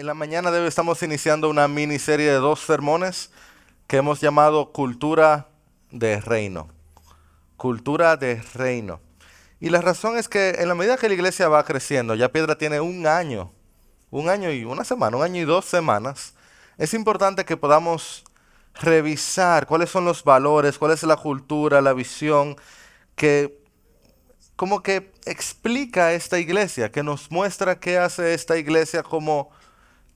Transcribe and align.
En 0.00 0.06
la 0.06 0.14
mañana 0.14 0.50
de 0.50 0.60
hoy 0.60 0.66
estamos 0.66 1.02
iniciando 1.02 1.50
una 1.50 1.68
miniserie 1.68 2.30
de 2.30 2.38
dos 2.38 2.60
sermones 2.60 3.28
que 3.86 3.98
hemos 3.98 4.18
llamado 4.18 4.72
Cultura 4.72 5.48
de 5.90 6.18
Reino. 6.22 6.70
Cultura 7.58 8.16
de 8.16 8.42
Reino. 8.54 9.02
Y 9.60 9.68
la 9.68 9.82
razón 9.82 10.16
es 10.16 10.26
que 10.26 10.56
en 10.58 10.68
la 10.68 10.74
medida 10.74 10.96
que 10.96 11.06
la 11.06 11.12
iglesia 11.12 11.50
va 11.50 11.66
creciendo, 11.66 12.14
ya 12.14 12.32
Piedra 12.32 12.56
tiene 12.56 12.80
un 12.80 13.06
año, 13.06 13.52
un 14.10 14.30
año 14.30 14.50
y 14.50 14.64
una 14.64 14.84
semana, 14.84 15.18
un 15.18 15.22
año 15.22 15.42
y 15.42 15.44
dos 15.44 15.66
semanas, 15.66 16.32
es 16.78 16.94
importante 16.94 17.44
que 17.44 17.58
podamos 17.58 18.24
revisar 18.80 19.66
cuáles 19.66 19.90
son 19.90 20.06
los 20.06 20.24
valores, 20.24 20.78
cuál 20.78 20.92
es 20.92 21.02
la 21.02 21.16
cultura, 21.16 21.82
la 21.82 21.92
visión 21.92 22.56
que 23.16 23.60
como 24.56 24.82
que 24.82 25.12
explica 25.26 26.14
esta 26.14 26.38
iglesia, 26.38 26.90
que 26.90 27.02
nos 27.02 27.30
muestra 27.30 27.78
qué 27.78 27.98
hace 27.98 28.32
esta 28.32 28.56
iglesia 28.56 29.02
como 29.02 29.50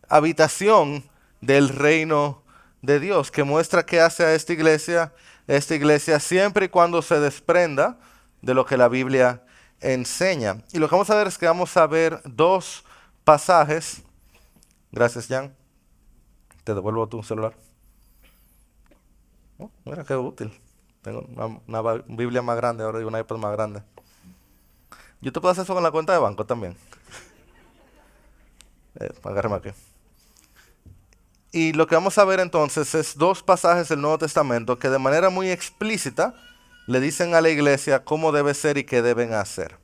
habitación 0.09 1.05
del 1.41 1.69
reino 1.69 2.43
de 2.83 3.01
Dios, 3.01 3.31
que 3.31 3.45
muestra 3.45 3.85
qué 3.87 4.01
hace 4.01 4.25
a 4.25 4.35
esta 4.35 4.53
iglesia, 4.53 5.13
esta 5.47 5.75
iglesia 5.75 6.21
siempre 6.21 6.67
y 6.67 6.69
cuando 6.69 7.03
se 7.03 7.19
desprenda 7.19 7.99
de 8.43 8.55
lo 8.55 8.67
que 8.67 8.77
la 8.77 8.89
Biblia 8.89 9.43
enseña. 9.81 10.63
Y 10.73 10.79
lo 10.79 10.89
que 10.89 10.95
vamos 10.95 11.11
a 11.11 11.17
ver 11.17 11.27
es 11.27 11.39
que 11.39 11.47
vamos 11.47 11.77
a 11.77 11.87
ver 11.87 12.21
dos 12.25 12.85
pasajes. 13.25 14.03
Gracias, 14.93 15.27
Jan. 15.27 15.55
Te 16.63 16.75
devuelvo 16.75 17.07
tu 17.09 17.23
celular. 17.23 17.55
Oh, 19.59 19.71
mira 19.85 20.05
qué 20.05 20.17
útil. 20.17 20.53
Tengo 21.03 21.27
una, 21.29 21.61
una 21.67 22.03
Biblia 22.07 22.43
más 22.43 22.57
grande 22.57 22.85
ahora 22.85 23.01
y 23.01 23.05
una 23.05 23.21
iPad 23.21 23.37
más 23.37 23.53
grande. 23.53 23.83
Yo 25.21 25.33
te 25.33 25.41
puedo 25.41 25.53
hacer 25.53 25.65
eso 25.65 25.75
con 25.75 25.83
la 25.83 25.91
cuenta 25.91 26.13
de 26.13 26.19
banco 26.19 26.45
también. 26.45 26.77
Eh, 29.01 29.13
agárrame 29.25 29.57
aquí. 29.57 29.71
Y 31.55 31.73
lo 31.73 31.87
que 31.87 31.95
vamos 31.95 32.19
a 32.19 32.25
ver 32.25 32.41
entonces 32.41 32.97
es 32.97 33.17
dos 33.17 33.45
pasajes 33.45 33.89
del 33.89 34.01
Nuevo 34.01 34.19
Testamento 34.19 34.77
que 34.81 34.91
de 34.91 34.99
manera 34.99 35.31
muy 35.31 35.51
explícita 35.51 36.35
le 36.89 36.99
dicen 36.99 37.37
a 37.37 37.41
la 37.41 37.49
iglesia 37.49 38.05
cómo 38.05 38.33
debe 38.33 38.55
ser 38.55 38.77
y 38.77 38.83
qué 38.83 39.03
deben 39.03 39.35
hacer. 39.35 39.79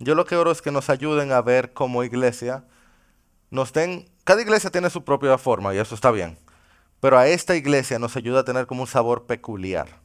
Yo 0.00 0.16
lo 0.16 0.24
que 0.24 0.34
oro 0.34 0.50
es 0.50 0.62
que 0.62 0.72
nos 0.72 0.90
ayuden 0.90 1.30
a 1.30 1.40
ver 1.42 1.74
como 1.74 2.02
iglesia, 2.02 2.64
nos 3.50 3.72
den, 3.72 4.10
cada 4.24 4.42
iglesia 4.42 4.68
tiene 4.68 4.90
su 4.90 5.04
propia 5.04 5.38
forma 5.38 5.72
y 5.72 5.78
eso 5.78 5.94
está 5.94 6.10
bien, 6.10 6.36
pero 6.98 7.18
a 7.18 7.28
esta 7.28 7.54
iglesia 7.54 8.00
nos 8.00 8.16
ayuda 8.16 8.40
a 8.40 8.44
tener 8.44 8.66
como 8.66 8.80
un 8.80 8.88
sabor 8.88 9.26
peculiar. 9.26 10.00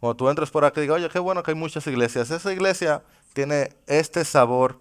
Cuando 0.00 0.16
tú 0.16 0.28
entres 0.28 0.50
por 0.50 0.64
aquí 0.64 0.80
y 0.80 0.82
digas, 0.82 0.96
oye, 0.96 1.08
qué 1.08 1.20
bueno 1.20 1.44
que 1.44 1.52
hay 1.52 1.56
muchas 1.56 1.86
iglesias, 1.86 2.32
esa 2.32 2.52
iglesia 2.52 3.04
tiene 3.32 3.76
este 3.86 4.24
sabor 4.24 4.80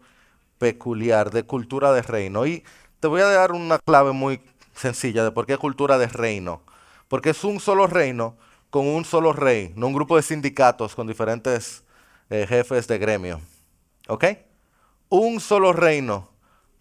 peculiar 0.57 1.29
de 1.29 1.43
cultura 1.43 1.93
de 1.93 2.01
reino. 2.01 2.47
Y 2.47 2.63
te 2.99 3.07
voy 3.07 3.21
a 3.21 3.25
dar 3.25 3.51
una 3.51 3.77
clave 3.77 4.11
muy 4.11 4.41
sencilla 4.79 5.23
de 5.23 5.31
por 5.31 5.45
qué 5.45 5.57
cultura 5.57 5.97
de 5.97 6.07
reino. 6.07 6.61
Porque 7.07 7.31
es 7.31 7.43
un 7.43 7.59
solo 7.59 7.87
reino 7.87 8.37
con 8.69 8.87
un 8.87 9.03
solo 9.03 9.33
rey, 9.33 9.73
no 9.75 9.87
un 9.87 9.93
grupo 9.93 10.15
de 10.15 10.21
sindicatos 10.21 10.95
con 10.95 11.07
diferentes 11.07 11.83
eh, 12.29 12.45
jefes 12.47 12.87
de 12.87 12.97
gremio. 12.97 13.41
¿Ok? 14.07 14.25
Un 15.09 15.39
solo 15.39 15.73
reino 15.73 16.29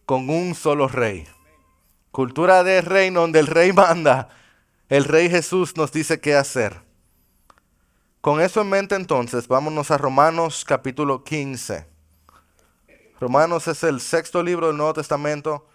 con 0.05 0.31
un 0.31 0.55
solo 0.55 0.87
rey. 0.89 1.27
Cultura 2.11 2.63
de 2.63 2.81
reino 2.83 3.23
donde 3.23 3.41
el 3.41 3.47
rey 3.47 3.73
manda. 3.75 4.29
El 4.89 5.05
rey 5.05 5.29
Jesús 5.29 5.77
nos 5.77 5.93
dice 5.93 6.21
qué 6.21 6.35
hacer. 6.35 6.81
Con 8.21 8.41
eso 8.41 8.61
en 8.61 8.69
mente 8.69 8.95
entonces, 8.95 9.49
vámonos 9.49 9.91
a 9.91 9.99
Romanos 9.99 10.65
capítulo 10.67 11.25
15. 11.25 11.87
Romanos 13.21 13.67
es 13.69 13.83
el 13.85 14.01
sexto 14.01 14.43
libro 14.43 14.69
del 14.69 14.77
Nuevo 14.77 14.95
Testamento. 14.95 15.67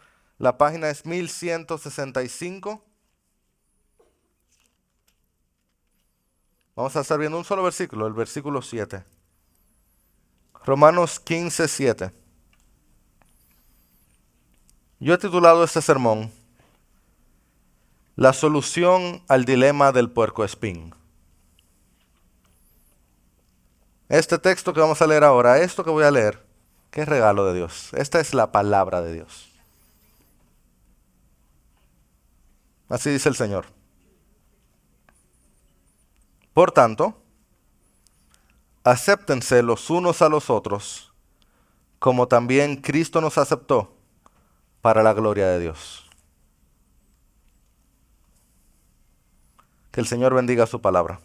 La 0.44 0.58
página 0.58 0.90
es 0.90 1.06
1165. 1.06 2.84
Vamos 6.76 6.94
a 6.98 7.00
estar 7.00 7.18
viendo 7.18 7.38
un 7.38 7.46
solo 7.46 7.64
versículo, 7.64 8.08
el 8.08 8.12
versículo 8.12 8.62
7. 8.62 9.06
Romanos 10.66 11.22
15, 11.22 11.70
7. 11.70 12.12
Yo 15.00 15.14
he 15.14 15.18
titulado 15.18 15.64
este 15.64 15.82
sermón 15.82 16.30
La 18.18 18.34
solución 18.34 19.24
al 19.30 19.46
dilema 19.46 19.94
del 19.94 20.12
puerco 20.12 20.44
espín. 20.44 20.94
Este 24.10 24.38
texto 24.38 24.74
que 24.74 24.82
vamos 24.82 25.02
a 25.02 25.08
leer 25.08 25.24
ahora, 25.24 25.60
esto 25.60 25.86
que 25.86 25.90
voy 25.90 26.04
a 26.04 26.12
leer, 26.12 26.46
qué 26.92 27.06
regalo 27.06 27.46
de 27.46 27.54
Dios. 27.54 27.92
Esta 27.94 28.20
es 28.20 28.34
la 28.34 28.52
palabra 28.52 29.02
de 29.02 29.14
Dios. 29.14 29.53
Así 32.90 33.10
dice 33.10 33.30
el 33.30 33.36
Señor. 33.36 33.66
Por 36.54 36.72
tanto, 36.72 37.22
acéptense 38.84 39.64
los 39.64 39.90
unos 39.90 40.22
a 40.22 40.30
los 40.30 40.50
otros, 40.50 41.14
como 42.00 42.28
también 42.28 42.78
Cristo 42.78 43.22
nos 43.22 43.38
aceptó 43.38 43.96
para 44.82 45.02
la 45.02 45.14
gloria 45.14 45.48
de 45.48 45.60
Dios. 45.60 46.10
Que 49.92 50.02
el 50.02 50.08
Señor 50.08 50.34
bendiga 50.34 50.68
su 50.68 50.82
palabra. 50.82 51.22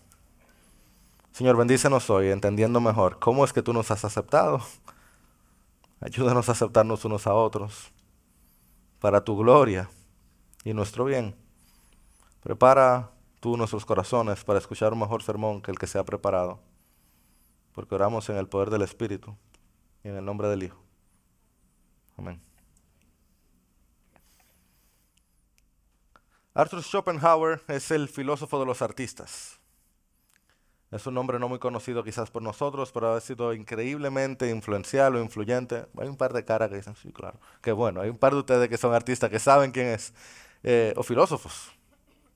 Señor, 1.33 1.57
bendícenos 1.57 2.11
hoy, 2.11 2.31
entendiendo 2.31 2.81
mejor 2.81 3.19
cómo 3.19 3.45
es 3.45 3.53
que 3.53 3.63
tú 3.63 3.73
nos 3.73 3.91
has 3.91 4.05
aceptado. 4.05 4.61
Ayúdanos 6.01 6.49
a 6.49 6.53
aceptarnos 6.53 7.05
unos 7.05 7.27
a 7.27 7.35
otros 7.35 7.93
para 9.01 9.25
tu 9.25 9.37
gloria 9.37 9.91
y 10.65 10.75
nuestro 10.75 11.05
bien. 11.05 11.35
Prepara 12.43 13.11
tú 13.41 13.57
nuestros 13.57 13.85
corazones 13.85 14.45
para 14.45 14.59
escuchar 14.59 14.93
un 14.93 15.01
mejor 15.01 15.23
sermón 15.23 15.61
que 15.63 15.71
el 15.71 15.79
que 15.79 15.87
se 15.87 15.99
ha 15.99 16.05
preparado, 16.05 16.61
porque 17.73 17.95
oramos 17.95 18.29
en 18.29 18.37
el 18.37 18.49
poder 18.49 18.71
del 18.71 18.83
Espíritu 18.83 19.37
y 20.03 20.09
en 20.09 20.17
el 20.17 20.25
nombre 20.25 20.49
del 20.49 20.63
Hijo. 20.63 20.83
Amén. 22.17 22.41
Arthur 26.55 26.83
Schopenhauer 26.83 27.63
es 27.69 27.91
el 27.93 28.09
filósofo 28.09 28.59
de 28.59 28.67
los 28.67 28.83
artistas. 28.83 29.61
Es 30.91 31.07
un 31.07 31.15
nombre 31.15 31.39
no 31.39 31.49
muy 31.49 31.59
conocido 31.59 32.03
quizás 32.03 32.31
por 32.31 32.43
nosotros, 32.43 32.91
pero 32.93 33.13
ha 33.13 33.21
sido 33.21 33.53
increíblemente 33.53 34.49
influencial 34.49 35.15
o 35.17 35.23
influyente. 35.23 35.87
Hay 35.99 36.09
un 36.09 36.17
par 36.17 36.33
de 36.33 36.45
caras 36.45 36.71
que 36.71 36.77
dicen, 36.77 36.97
sí, 36.97 37.13
claro. 37.13 37.39
Qué 37.61 37.73
bueno, 37.73 38.01
hay 38.01 38.09
un 38.09 38.17
par 38.17 38.33
de 38.33 38.39
ustedes 38.41 38.69
que 38.69 38.79
son 38.79 38.95
artistas 38.95 39.29
que 39.29 39.39
saben 39.39 39.71
quién 39.71 39.89
es. 39.89 40.15
Eh, 40.65 40.95
o 40.97 41.03
filósofos. 41.03 41.78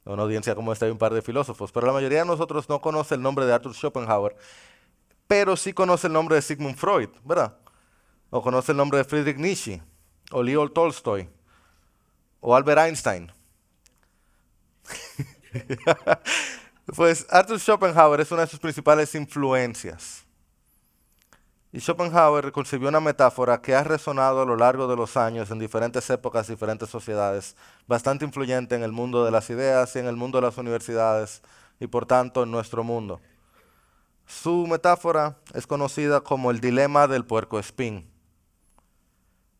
Una 0.04 0.22
audiencia 0.22 0.54
como 0.54 0.72
esta 0.72 0.86
hay 0.86 0.92
un 0.92 0.98
par 0.98 1.14
de 1.14 1.22
filósofos. 1.22 1.70
Pero 1.72 1.86
la 1.86 1.92
mayoría 1.92 2.20
de 2.20 2.26
nosotros 2.26 2.68
no 2.68 2.80
conoce 2.80 3.14
el 3.14 3.22
nombre 3.22 3.46
de 3.46 3.52
Arthur 3.52 3.74
Schopenhauer, 3.74 4.36
pero 5.26 5.56
sí 5.56 5.72
conoce 5.72 6.08
el 6.08 6.12
nombre 6.12 6.36
de 6.36 6.42
Sigmund 6.42 6.76
Freud, 6.76 7.10
¿verdad? 7.24 7.56
O 8.30 8.42
conoce 8.42 8.72
el 8.72 8.78
nombre 8.78 8.98
de 8.98 9.04
Friedrich 9.04 9.36
Nietzsche, 9.36 9.82
o 10.30 10.42
Leo 10.42 10.68
Tolstoy, 10.70 11.28
o 12.40 12.54
Albert 12.54 12.80
Einstein. 12.80 13.32
Pues 16.96 17.26
Arthur 17.30 17.60
Schopenhauer 17.60 18.20
es 18.20 18.32
una 18.32 18.42
de 18.42 18.48
sus 18.48 18.58
principales 18.58 19.14
influencias. 19.14 20.21
Y 21.74 21.80
Schopenhauer 21.80 22.52
concibió 22.52 22.90
una 22.90 23.00
metáfora 23.00 23.62
que 23.62 23.74
ha 23.74 23.82
resonado 23.82 24.42
a 24.42 24.44
lo 24.44 24.56
largo 24.56 24.86
de 24.86 24.94
los 24.94 25.16
años 25.16 25.50
en 25.50 25.58
diferentes 25.58 26.08
épocas, 26.10 26.46
diferentes 26.46 26.90
sociedades, 26.90 27.56
bastante 27.86 28.26
influyente 28.26 28.74
en 28.74 28.82
el 28.82 28.92
mundo 28.92 29.24
de 29.24 29.30
las 29.30 29.48
ideas 29.48 29.96
y 29.96 29.98
en 29.98 30.06
el 30.06 30.14
mundo 30.14 30.38
de 30.38 30.46
las 30.48 30.58
universidades 30.58 31.40
y 31.80 31.86
por 31.86 32.04
tanto 32.04 32.42
en 32.42 32.50
nuestro 32.50 32.84
mundo. 32.84 33.22
Su 34.26 34.66
metáfora 34.66 35.38
es 35.54 35.66
conocida 35.66 36.20
como 36.20 36.50
el 36.50 36.60
dilema 36.60 37.08
del 37.08 37.24
puerco 37.24 37.58
espín. 37.58 38.06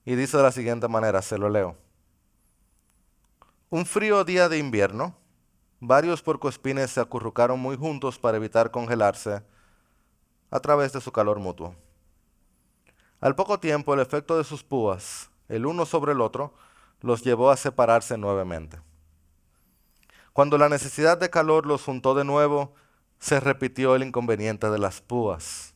Y 0.05 0.15
dice 0.15 0.37
de 0.37 0.43
la 0.43 0.53
siguiente 0.53 0.89
manera, 0.89 1.23
se 1.23 1.39
lo 1.39 1.49
leo. 1.49 1.79
Un 3.71 3.87
frío 3.87 4.23
día 4.25 4.51
de 4.51 4.59
invierno, 4.59 5.17
varios 5.81 6.21
puercoespines 6.21 6.91
se 6.91 7.01
acurrucaron 7.01 7.59
muy 7.59 7.79
juntos 7.79 8.19
para 8.19 8.37
evitar 8.37 8.71
congelarse 8.71 9.43
a 10.51 10.61
través 10.61 10.93
de 10.93 11.01
su 11.01 11.11
calor 11.11 11.39
mutuo. 11.39 11.75
Al 13.23 13.37
poco 13.37 13.61
tiempo, 13.61 13.95
el 13.95 14.01
efecto 14.01 14.37
de 14.37 14.43
sus 14.43 14.65
púas, 14.65 15.31
el 15.49 15.65
uno 15.65 15.87
sobre 15.87 16.11
el 16.11 16.21
otro, 16.21 16.55
los 17.01 17.23
llevó 17.23 17.53
a 17.53 17.57
separarse 17.57 18.19
nuevamente. 18.19 18.81
Cuando 20.33 20.59
la 20.59 20.69
necesidad 20.69 21.19
de 21.19 21.31
calor 21.31 21.65
los 21.65 21.85
juntó 21.85 22.17
de 22.17 22.25
nuevo, 22.25 22.75
se 23.21 23.39
repitió 23.39 23.95
el 23.95 24.03
inconveniente 24.03 24.69
de 24.71 24.79
las 24.81 25.01
púas. 25.01 25.73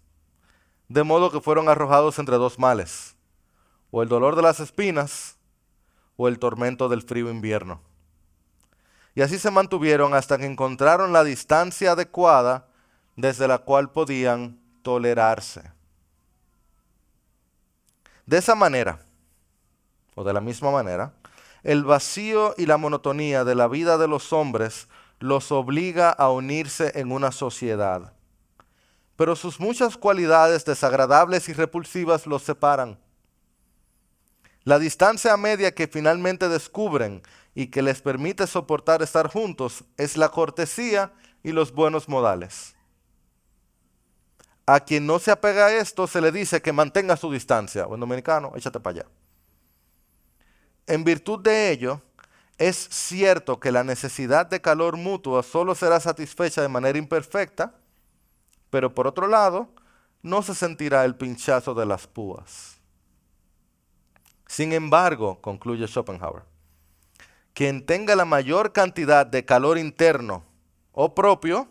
De 0.88 1.04
modo 1.04 1.30
que 1.30 1.40
fueron 1.40 1.68
arrojados 1.68 2.18
entre 2.18 2.36
dos 2.36 2.58
males, 2.58 3.14
o 3.92 4.02
el 4.02 4.08
dolor 4.08 4.34
de 4.34 4.42
las 4.42 4.58
espinas, 4.58 5.38
o 6.16 6.26
el 6.26 6.40
tormento 6.40 6.88
del 6.88 7.02
frío 7.02 7.30
invierno. 7.30 7.80
Y 9.14 9.22
así 9.22 9.38
se 9.38 9.52
mantuvieron 9.52 10.14
hasta 10.14 10.36
que 10.36 10.46
encontraron 10.46 11.12
la 11.12 11.22
distancia 11.22 11.92
adecuada 11.92 12.66
desde 13.14 13.46
la 13.46 13.58
cual 13.58 13.92
podían 13.92 14.58
tolerarse. 14.82 15.75
De 18.26 18.38
esa 18.38 18.54
manera, 18.54 19.00
o 20.16 20.24
de 20.24 20.32
la 20.32 20.40
misma 20.40 20.72
manera, 20.72 21.14
el 21.62 21.84
vacío 21.84 22.54
y 22.58 22.66
la 22.66 22.76
monotonía 22.76 23.44
de 23.44 23.54
la 23.54 23.68
vida 23.68 23.98
de 23.98 24.08
los 24.08 24.32
hombres 24.32 24.88
los 25.18 25.50
obliga 25.52 26.10
a 26.10 26.30
unirse 26.30 26.92
en 26.96 27.12
una 27.12 27.32
sociedad. 27.32 28.12
Pero 29.16 29.34
sus 29.34 29.58
muchas 29.58 29.96
cualidades 29.96 30.64
desagradables 30.64 31.48
y 31.48 31.54
repulsivas 31.54 32.26
los 32.26 32.42
separan. 32.42 32.98
La 34.64 34.78
distancia 34.78 35.36
media 35.36 35.74
que 35.74 35.88
finalmente 35.88 36.48
descubren 36.48 37.22
y 37.54 37.68
que 37.68 37.82
les 37.82 38.02
permite 38.02 38.46
soportar 38.46 39.02
estar 39.02 39.28
juntos 39.28 39.84
es 39.96 40.16
la 40.16 40.28
cortesía 40.28 41.12
y 41.42 41.52
los 41.52 41.72
buenos 41.72 42.08
modales. 42.08 42.75
A 44.66 44.80
quien 44.80 45.06
no 45.06 45.20
se 45.20 45.30
apega 45.30 45.66
a 45.66 45.76
esto 45.76 46.08
se 46.08 46.20
le 46.20 46.32
dice 46.32 46.60
que 46.60 46.72
mantenga 46.72 47.16
su 47.16 47.30
distancia. 47.30 47.86
Buen 47.86 48.00
dominicano, 48.00 48.52
échate 48.56 48.80
para 48.80 49.00
allá. 49.00 49.06
En 50.88 51.04
virtud 51.04 51.40
de 51.40 51.70
ello, 51.70 52.02
es 52.58 52.76
cierto 52.76 53.60
que 53.60 53.70
la 53.70 53.84
necesidad 53.84 54.46
de 54.46 54.60
calor 54.60 54.96
mutuo 54.96 55.42
solo 55.42 55.74
será 55.74 56.00
satisfecha 56.00 56.62
de 56.62 56.68
manera 56.68 56.98
imperfecta, 56.98 57.74
pero 58.70 58.94
por 58.94 59.06
otro 59.06 59.28
lado, 59.28 59.68
no 60.22 60.42
se 60.42 60.54
sentirá 60.54 61.04
el 61.04 61.14
pinchazo 61.14 61.74
de 61.74 61.86
las 61.86 62.06
púas. 62.06 62.78
Sin 64.48 64.72
embargo, 64.72 65.40
concluye 65.40 65.86
Schopenhauer, 65.86 66.42
quien 67.52 67.86
tenga 67.86 68.16
la 68.16 68.24
mayor 68.24 68.72
cantidad 68.72 69.26
de 69.26 69.44
calor 69.44 69.78
interno 69.78 70.44
o 70.92 71.14
propio, 71.14 71.68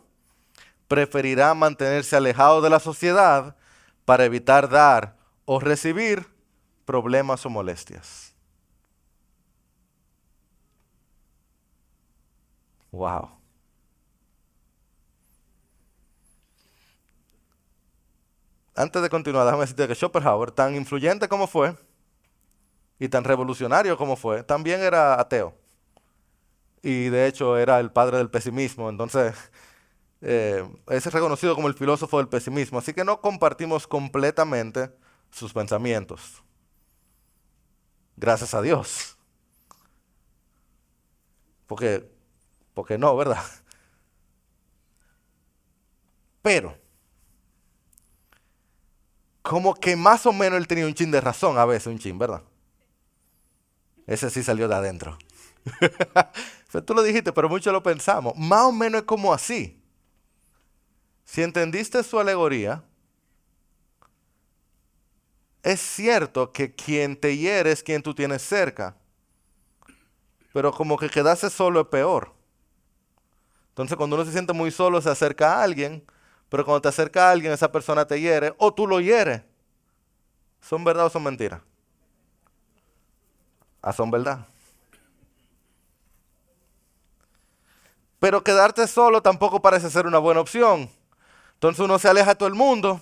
preferirá 0.88 1.54
mantenerse 1.54 2.16
alejado 2.16 2.62
de 2.62 2.70
la 2.70 2.80
sociedad 2.80 3.56
para 4.06 4.26
evitar 4.26 4.70
dar 4.70 5.16
o 5.46 5.60
recibir 5.60 6.28
problemas 6.86 7.46
o 7.46 7.50
molestias. 7.50 8.34
Wow. 12.92 13.30
Antes 18.76 19.02
de 19.02 19.10
continuar, 19.10 19.46
déjame 19.46 19.62
decirte 19.62 19.88
que 19.88 19.96
Schopenhauer, 19.96 20.52
tan 20.52 20.76
influyente 20.76 21.28
como 21.30 21.48
fue 21.48 21.76
y 23.00 23.10
tan 23.10 23.24
revolucionario 23.24 23.98
como 23.98 24.16
fue, 24.16 24.44
también 24.44 24.82
era 24.82 25.20
ateo. 25.20 25.56
Y 26.82 27.10
de 27.10 27.28
hecho 27.28 27.58
era 27.58 27.80
el 27.80 27.92
padre 27.92 28.18
del 28.18 28.30
pesimismo. 28.30 28.90
Entonces, 28.90 29.34
eh, 30.28 30.68
es 30.88 31.06
reconocido 31.06 31.54
como 31.54 31.68
el 31.68 31.76
filósofo 31.76 32.18
del 32.18 32.28
pesimismo. 32.28 32.80
Así 32.80 32.94
que 32.94 33.04
no 33.04 33.22
compartimos 33.22 33.86
completamente 33.86 34.90
sus 35.30 35.54
pensamientos. 35.54 36.42
Gracias 38.18 38.54
a 38.56 38.62
Dios. 38.62 39.18
Porque 41.68 42.10
porque 42.74 42.98
no, 42.98 43.16
¿verdad? 43.16 43.44
Pero, 46.42 46.78
como 49.42 49.74
que 49.74 49.96
más 49.96 50.26
o 50.26 50.34
menos 50.34 50.58
él 50.58 50.68
tenía 50.68 50.86
un 50.86 50.94
chin 50.94 51.10
de 51.10 51.22
razón 51.22 51.58
a 51.58 51.66
veces, 51.66 51.88
un 51.88 51.98
chin, 51.98 52.20
¿verdad? 52.20 52.44
Ese 54.06 54.30
sí 54.30 54.44
salió 54.44 54.68
de 54.68 54.76
adentro. 54.76 55.18
Tú 56.86 56.94
lo 56.94 57.02
dijiste, 57.02 57.32
pero 57.32 57.48
mucho 57.50 57.72
lo 57.72 57.82
pensamos. 57.82 58.36
Más 58.36 58.64
o 58.64 58.72
menos 58.72 59.02
es 59.02 59.08
como 59.08 59.34
así. 59.34 59.82
Si 61.26 61.42
entendiste 61.42 62.04
su 62.04 62.20
alegoría, 62.20 62.84
es 65.64 65.82
cierto 65.82 66.52
que 66.52 66.74
quien 66.74 67.20
te 67.20 67.36
hiere 67.36 67.72
es 67.72 67.82
quien 67.82 68.04
tú 68.04 68.14
tienes 68.14 68.44
cerca. 68.44 68.96
Pero 70.54 70.72
como 70.72 70.98
que 70.98 71.10
quedarse 71.10 71.50
solo 71.50 71.82
es 71.82 71.88
peor. 71.88 72.32
Entonces 73.70 73.98
cuando 73.98 74.16
uno 74.16 74.24
se 74.24 74.32
siente 74.32 74.54
muy 74.54 74.72
solo 74.72 75.02
se 75.02 75.10
acerca 75.10 75.56
a 75.56 75.64
alguien, 75.64 76.06
pero 76.48 76.64
cuando 76.64 76.82
te 76.82 76.88
acerca 76.90 77.28
a 77.28 77.32
alguien 77.32 77.52
esa 77.52 77.72
persona 77.72 78.06
te 78.06 78.22
hiere 78.22 78.54
o 78.60 78.74
tú 78.74 78.88
lo 78.88 79.02
hieres. 79.02 79.42
¿Son 80.62 80.84
verdad 80.84 81.08
o 81.08 81.10
son 81.10 81.24
mentiras? 81.24 81.62
Ah, 83.82 83.92
son 83.92 84.10
verdad. 84.10 84.48
Pero 88.20 88.44
quedarte 88.44 88.88
solo 88.88 89.22
tampoco 89.22 89.62
parece 89.62 89.90
ser 89.90 90.08
una 90.08 90.20
buena 90.20 90.40
opción. 90.40 90.90
Entonces 91.56 91.84
uno 91.84 91.98
se 92.00 92.08
aleja 92.08 92.32
de 92.32 92.36
todo 92.36 92.48
el 92.48 92.56
mundo 92.56 93.02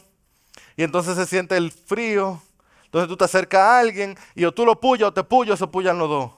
y 0.75 0.83
entonces 0.83 1.15
se 1.15 1.25
siente 1.25 1.57
el 1.57 1.71
frío. 1.71 2.41
Entonces 2.85 3.07
tú 3.07 3.17
te 3.17 3.25
acercas 3.25 3.61
a 3.61 3.79
alguien 3.79 4.17
y 4.35 4.45
o 4.45 4.53
tú 4.53 4.65
lo 4.65 4.79
puyas 4.79 5.09
o 5.09 5.13
te 5.13 5.23
puyas 5.23 5.59
se 5.59 5.67
puyan 5.67 5.97
los 5.97 6.09
dos. 6.09 6.31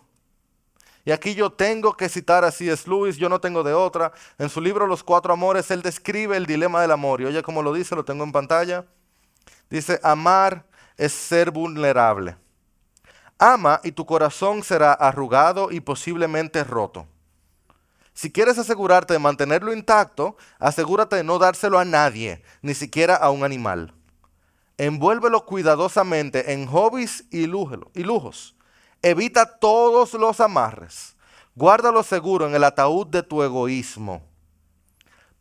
Y 1.04 1.12
aquí 1.12 1.36
yo 1.36 1.52
tengo 1.52 1.96
que 1.96 2.10
citar 2.10 2.44
a 2.44 2.52
C.S. 2.52 2.90
Lewis, 2.90 3.18
yo 3.18 3.30
no 3.30 3.40
tengo 3.40 3.62
de 3.62 3.74
otra. 3.74 4.12
En 4.40 4.50
su 4.50 4.60
libro 4.60 4.88
Los 4.88 5.04
Cuatro 5.04 5.34
Amores, 5.34 5.70
él 5.70 5.84
describe 5.84 6.36
el 6.36 6.48
dilema 6.48 6.82
del 6.82 6.92
amor. 6.92 7.22
Y 7.22 7.26
oye 7.26 7.44
como 7.44 7.62
lo 7.62 7.74
dice, 7.74 7.96
lo 7.96 8.04
tengo 8.04 8.24
en 8.24 8.32
pantalla. 8.32 8.86
Dice, 9.70 10.00
amar 10.02 10.66
es 10.98 11.14
ser 11.14 11.52
vulnerable. 11.52 12.38
Ama 13.38 13.82
y 13.84 13.92
tu 13.92 14.06
corazón 14.06 14.64
será 14.64 14.94
arrugado 14.94 15.72
y 15.72 15.80
posiblemente 15.80 16.64
roto. 16.64 17.06
Si 18.16 18.32
quieres 18.32 18.58
asegurarte 18.58 19.14
de 19.14 19.20
mantenerlo 19.20 19.74
intacto, 19.74 20.38
asegúrate 20.58 21.18
de 21.18 21.26
no 21.26 21.38
dárselo 21.38 21.78
a 21.78 21.84
nadie, 21.84 22.42
ni 22.62 22.74
siquiera 22.74 23.14
a 23.14 23.30
un 23.30 23.44
animal. 23.44 23.94
Envuélvelo 24.78 25.46
cuidadosamente 25.46 26.54
en 26.54 26.66
hobbies 26.66 27.26
y 27.30 27.46
lujos 27.46 28.56
Evita 29.02 29.60
todos 29.60 30.14
los 30.14 30.40
amarres. 30.40 31.18
Guárdalo 31.56 32.04
seguro 32.04 32.48
en 32.48 32.56
el 32.56 32.64
ataúd 32.64 33.06
de 33.08 33.22
tu 33.22 33.44
egoísmo. 33.44 34.24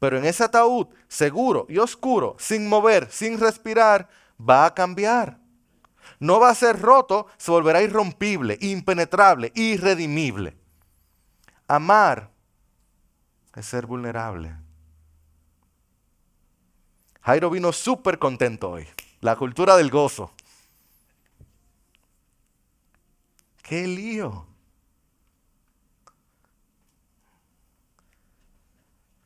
Pero 0.00 0.18
en 0.18 0.24
ese 0.24 0.42
ataúd, 0.42 0.88
seguro 1.06 1.66
y 1.68 1.78
oscuro, 1.78 2.34
sin 2.40 2.68
mover, 2.68 3.08
sin 3.10 3.38
respirar, 3.38 4.08
va 4.38 4.66
a 4.66 4.74
cambiar. 4.74 5.38
No 6.18 6.40
va 6.40 6.50
a 6.50 6.54
ser 6.56 6.82
roto, 6.82 7.28
se 7.36 7.52
volverá 7.52 7.82
irrompible, 7.82 8.58
impenetrable, 8.60 9.52
irredimible. 9.54 10.56
Amar 11.68 12.33
es 13.54 13.66
ser 13.66 13.86
vulnerable. 13.86 14.56
Jairo 17.22 17.50
vino 17.50 17.72
súper 17.72 18.18
contento 18.18 18.70
hoy. 18.70 18.86
La 19.20 19.36
cultura 19.36 19.76
del 19.76 19.90
gozo. 19.90 20.32
¡Qué 23.62 23.86
lío! 23.86 24.46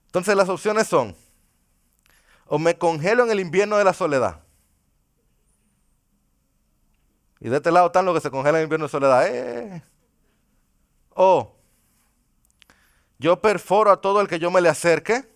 Entonces 0.06 0.36
las 0.36 0.48
opciones 0.48 0.86
son, 0.86 1.14
o 2.46 2.58
me 2.58 2.78
congelo 2.78 3.24
en 3.24 3.30
el 3.30 3.40
invierno 3.40 3.76
de 3.76 3.84
la 3.84 3.92
soledad. 3.92 4.42
Y 7.40 7.48
de 7.48 7.56
este 7.56 7.70
lado 7.70 7.86
están 7.88 8.04
los 8.04 8.14
que 8.14 8.20
se 8.20 8.30
congelan 8.30 8.56
en 8.56 8.60
el 8.60 8.64
invierno 8.64 8.86
de 8.86 8.90
soledad. 8.90 9.26
¡Eh! 9.26 9.82
O 11.10 11.57
yo 13.18 13.40
perforo 13.40 13.90
a 13.90 14.00
todo 14.00 14.20
el 14.20 14.28
que 14.28 14.38
yo 14.38 14.50
me 14.50 14.60
le 14.60 14.68
acerque. 14.68 15.28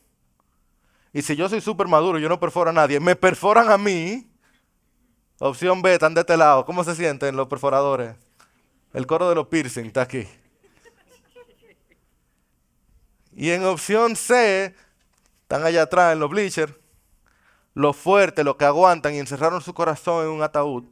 Y 1.13 1.23
si 1.23 1.37
yo 1.37 1.49
soy 1.49 1.61
súper 1.61 1.89
maduro, 1.89 2.19
yo 2.19 2.29
no 2.29 2.41
perforo 2.41 2.71
a 2.71 2.73
nadie, 2.73 3.01
me 3.01 3.17
perforan 3.17 3.71
a 3.71 3.77
mí. 3.77 4.29
Opción 5.39 5.83
B, 5.83 5.95
están 5.95 6.15
de 6.15 6.21
este 6.21 6.37
lado. 6.37 6.65
¿Cómo 6.65 6.85
se 6.85 6.95
sienten 6.95 7.37
los 7.37 7.49
perforadores? 7.49 8.17
El 8.93 9.07
coro 9.07 9.29
de 9.29 9.35
los 9.35 9.49
piercing 9.49 9.87
está 9.87 10.03
aquí. 10.03 10.27
Y 13.35 13.51
en 13.51 13.65
opción 13.65 14.15
C, 14.15 14.75
están 15.43 15.65
allá 15.65 15.83
atrás 15.83 16.13
en 16.13 16.21
los 16.21 16.31
bleachers, 16.31 16.75
los 17.75 17.97
fuertes, 17.97 18.45
los 18.45 18.57
que 18.57 18.67
aguantan 18.67 19.15
y 19.15 19.19
encerraron 19.19 19.63
su 19.63 19.73
corazón 19.73 20.27
en 20.27 20.31
un 20.31 20.43
ataúd, 20.43 20.85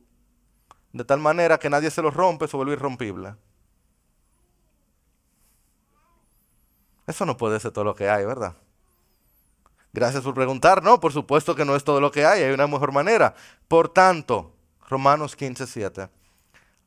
de 0.93 1.05
tal 1.05 1.21
manera 1.21 1.59
que 1.59 1.69
nadie 1.69 1.91
se 1.91 2.01
los 2.03 2.15
rompe, 2.15 2.49
se 2.49 2.57
vuelve 2.57 2.73
irrompible. 2.73 3.35
Eso 7.07 7.27
no 7.27 7.37
puede 7.37 7.59
ser 7.61 7.73
todo 7.73 7.85
lo 7.85 7.95
que 7.95 8.09
hay, 8.09 8.25
¿verdad? 8.25 8.57
Gracias 9.93 10.23
por 10.23 10.35
preguntar. 10.35 10.83
No, 10.83 11.01
por 11.01 11.13
supuesto 11.13 11.55
que 11.55 11.65
no 11.65 11.75
es 11.75 11.85
todo 11.85 12.01
lo 12.01 12.11
que 12.11 12.25
hay, 12.25 12.43
hay 12.43 12.53
una 12.53 12.67
mejor 12.67 12.93
manera. 12.93 13.35
Por 13.67 13.89
tanto, 13.89 14.55
Romanos 14.89 15.35
15, 15.35 15.67
7 15.67 16.09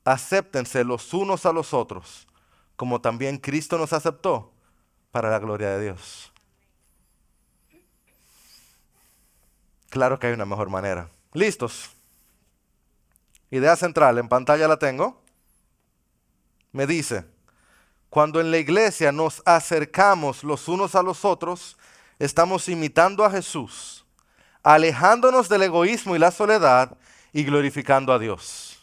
acéptense 0.04 0.84
los 0.84 1.14
unos 1.14 1.46
a 1.46 1.54
los 1.54 1.74
otros, 1.74 2.28
como 2.76 3.02
también 3.02 3.38
Cristo 3.38 3.78
nos 3.78 3.94
aceptó 3.94 4.52
para 5.12 5.30
la 5.30 5.40
gloria 5.40 5.70
de 5.70 5.84
Dios. 5.84 6.32
Claro 9.90 10.20
que 10.20 10.28
hay 10.28 10.34
una 10.34 10.46
mejor 10.46 10.70
manera. 10.70 11.10
¿Listos? 11.34 11.92
Idea 13.52 13.76
central, 13.76 14.18
en 14.18 14.28
pantalla 14.28 14.68
la 14.68 14.78
tengo. 14.78 15.22
Me 16.72 16.88
dice, 16.88 17.26
cuando 18.14 18.40
en 18.40 18.52
la 18.52 18.60
iglesia 18.60 19.12
nos 19.12 19.42
acercamos 19.44 20.44
los 20.44 20.68
unos 20.68 20.94
a 20.94 21.02
los 21.02 21.26
otros, 21.26 21.76
estamos 22.20 22.70
imitando 22.70 23.26
a 23.26 23.32
Jesús, 23.32 24.06
alejándonos 24.62 25.50
del 25.50 25.64
egoísmo 25.64 26.16
y 26.16 26.20
la 26.20 26.30
soledad 26.30 26.96
y 27.32 27.44
glorificando 27.44 28.14
a 28.14 28.20
Dios. 28.20 28.78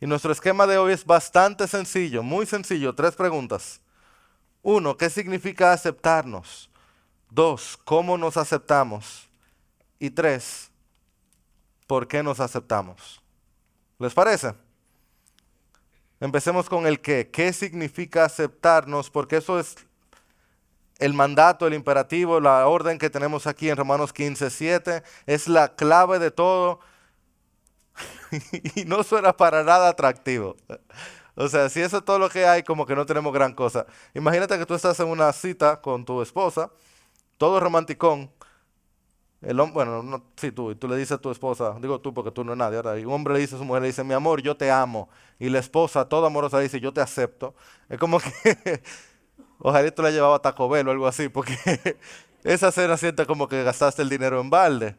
Y 0.00 0.06
nuestro 0.06 0.30
esquema 0.30 0.68
de 0.68 0.78
hoy 0.78 0.92
es 0.92 1.04
bastante 1.04 1.66
sencillo, 1.66 2.22
muy 2.22 2.46
sencillo. 2.46 2.94
Tres 2.94 3.16
preguntas. 3.16 3.80
Uno, 4.62 4.96
¿qué 4.96 5.10
significa 5.10 5.72
aceptarnos? 5.72 6.70
Dos, 7.28 7.76
¿cómo 7.84 8.16
nos 8.16 8.36
aceptamos? 8.36 9.28
Y 9.98 10.10
tres, 10.10 10.70
¿por 11.88 12.06
qué 12.06 12.22
nos 12.22 12.38
aceptamos? 12.38 13.20
¿Les 13.98 14.14
parece? 14.14 14.54
Empecemos 16.22 16.68
con 16.68 16.86
el 16.86 17.00
qué. 17.00 17.30
¿Qué 17.30 17.52
significa 17.52 18.24
aceptarnos? 18.24 19.10
Porque 19.10 19.38
eso 19.38 19.58
es 19.58 19.74
el 21.00 21.14
mandato, 21.14 21.66
el 21.66 21.74
imperativo, 21.74 22.38
la 22.38 22.68
orden 22.68 22.96
que 22.96 23.10
tenemos 23.10 23.48
aquí 23.48 23.68
en 23.68 23.76
Romanos 23.76 24.12
15, 24.12 24.48
7. 24.48 25.02
Es 25.26 25.48
la 25.48 25.74
clave 25.74 26.20
de 26.20 26.30
todo. 26.30 26.78
y 28.76 28.84
no 28.84 29.02
suena 29.02 29.36
para 29.36 29.64
nada 29.64 29.88
atractivo. 29.88 30.54
O 31.34 31.48
sea, 31.48 31.68
si 31.68 31.80
eso 31.80 31.98
es 31.98 32.04
todo 32.04 32.20
lo 32.20 32.30
que 32.30 32.46
hay, 32.46 32.62
como 32.62 32.86
que 32.86 32.94
no 32.94 33.04
tenemos 33.04 33.32
gran 33.32 33.52
cosa. 33.52 33.84
Imagínate 34.14 34.56
que 34.56 34.64
tú 34.64 34.74
estás 34.74 35.00
en 35.00 35.08
una 35.08 35.32
cita 35.32 35.80
con 35.80 36.04
tu 36.04 36.22
esposa, 36.22 36.70
todo 37.36 37.58
romanticón. 37.58 38.30
El 39.42 39.58
hombre, 39.58 39.74
bueno, 39.74 40.02
no, 40.04 40.24
sí, 40.36 40.52
tú, 40.52 40.70
y 40.70 40.76
tú 40.76 40.86
le 40.86 40.96
dices 40.96 41.12
a 41.12 41.18
tu 41.18 41.30
esposa, 41.30 41.76
digo 41.80 42.00
tú 42.00 42.14
porque 42.14 42.30
tú 42.30 42.44
no 42.44 42.52
eres 42.52 42.58
nadie, 42.58 42.76
ahora, 42.76 42.98
y 42.98 43.04
un 43.04 43.12
hombre 43.12 43.34
le 43.34 43.40
dice 43.40 43.56
a 43.56 43.58
su 43.58 43.64
mujer, 43.64 43.82
le 43.82 43.88
dice, 43.88 44.04
mi 44.04 44.14
amor, 44.14 44.40
yo 44.40 44.56
te 44.56 44.70
amo. 44.70 45.08
Y 45.40 45.48
la 45.48 45.58
esposa, 45.58 46.08
toda 46.08 46.28
amorosa, 46.28 46.60
dice, 46.60 46.78
yo 46.78 46.92
te 46.92 47.00
acepto. 47.00 47.54
Es 47.88 47.98
como 47.98 48.20
que, 48.20 48.82
ojalá 49.58 49.90
tú 49.90 50.02
la 50.02 50.10
llevaba 50.12 50.36
a 50.36 50.38
Taco 50.38 50.68
Bell 50.68 50.86
o 50.86 50.92
algo 50.92 51.08
así, 51.08 51.28
porque 51.28 51.56
esa 52.44 52.70
cena 52.70 52.96
siente 52.96 53.26
como 53.26 53.48
que 53.48 53.64
gastaste 53.64 54.02
el 54.02 54.08
dinero 54.08 54.40
en 54.40 54.48
balde. 54.48 54.96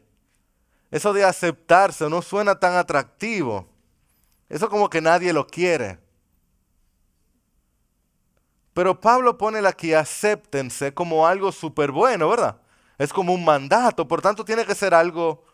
Eso 0.90 1.14
de 1.14 1.24
aceptarse 1.24 2.08
no 2.10 2.20
suena 2.20 2.54
tan 2.60 2.74
atractivo. 2.74 3.66
Eso 4.50 4.68
como 4.68 4.90
que 4.90 5.00
nadie 5.00 5.32
lo 5.32 5.46
quiere. 5.46 5.98
Pero 8.74 9.00
Pablo 9.00 9.38
pone 9.38 9.66
aquí, 9.66 9.94
acéptense 9.94 10.92
como 10.92 11.26
algo 11.26 11.50
súper 11.50 11.92
bueno, 11.92 12.28
¿verdad? 12.28 12.60
Es 12.98 13.12
como 13.12 13.32
un 13.32 13.44
mandato, 13.44 14.06
por 14.06 14.22
tanto 14.22 14.44
tiene 14.44 14.64
que 14.64 14.74
ser 14.74 14.94
algo 14.94 15.44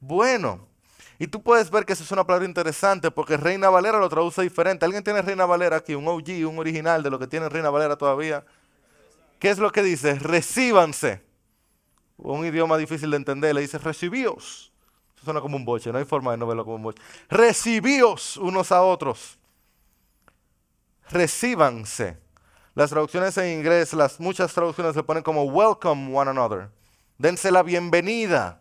bueno. 0.00 0.66
Y 1.18 1.26
tú 1.26 1.42
puedes 1.42 1.70
ver 1.70 1.86
que 1.86 1.94
eso 1.94 2.04
es 2.04 2.12
una 2.12 2.26
palabra 2.26 2.46
interesante 2.46 3.10
porque 3.10 3.36
Reina 3.36 3.70
Valera 3.70 3.98
lo 3.98 4.08
traduce 4.08 4.42
diferente. 4.42 4.84
¿Alguien 4.84 5.02
tiene 5.02 5.22
Reina 5.22 5.46
Valera 5.46 5.76
aquí? 5.76 5.94
Un 5.94 6.06
OG, 6.06 6.46
un 6.46 6.58
original 6.58 7.02
de 7.02 7.10
lo 7.10 7.18
que 7.18 7.26
tiene 7.26 7.48
Reina 7.48 7.70
Valera 7.70 7.96
todavía. 7.96 8.44
¿Qué 9.38 9.50
es 9.50 9.58
lo 9.58 9.72
que 9.72 9.82
dice? 9.82 10.18
Recíbanse. 10.18 11.22
Un 12.18 12.44
idioma 12.44 12.76
difícil 12.76 13.10
de 13.10 13.16
entender, 13.16 13.54
le 13.54 13.62
dice 13.62 13.78
recibíos 13.78 14.72
suena 15.26 15.40
como 15.40 15.56
un 15.56 15.64
boche, 15.64 15.92
no 15.92 15.98
hay 15.98 16.04
forma 16.04 16.30
de 16.30 16.38
no 16.38 16.46
verlo 16.46 16.64
como 16.64 16.76
un 16.76 16.82
boche. 16.84 17.02
Recibíos 17.28 18.36
unos 18.36 18.72
a 18.72 18.82
otros. 18.82 19.38
Recíbanse. 21.10 22.16
Las 22.76 22.90
traducciones 22.90 23.34
en 23.38 23.58
inglés, 23.58 23.94
las 23.94 24.20
muchas 24.20 24.52
traducciones 24.52 24.92
se 24.92 25.02
ponen 25.02 25.22
como 25.22 25.44
welcome 25.44 26.14
one 26.14 26.30
another. 26.30 26.68
Dense 27.16 27.50
la 27.50 27.62
bienvenida. 27.62 28.60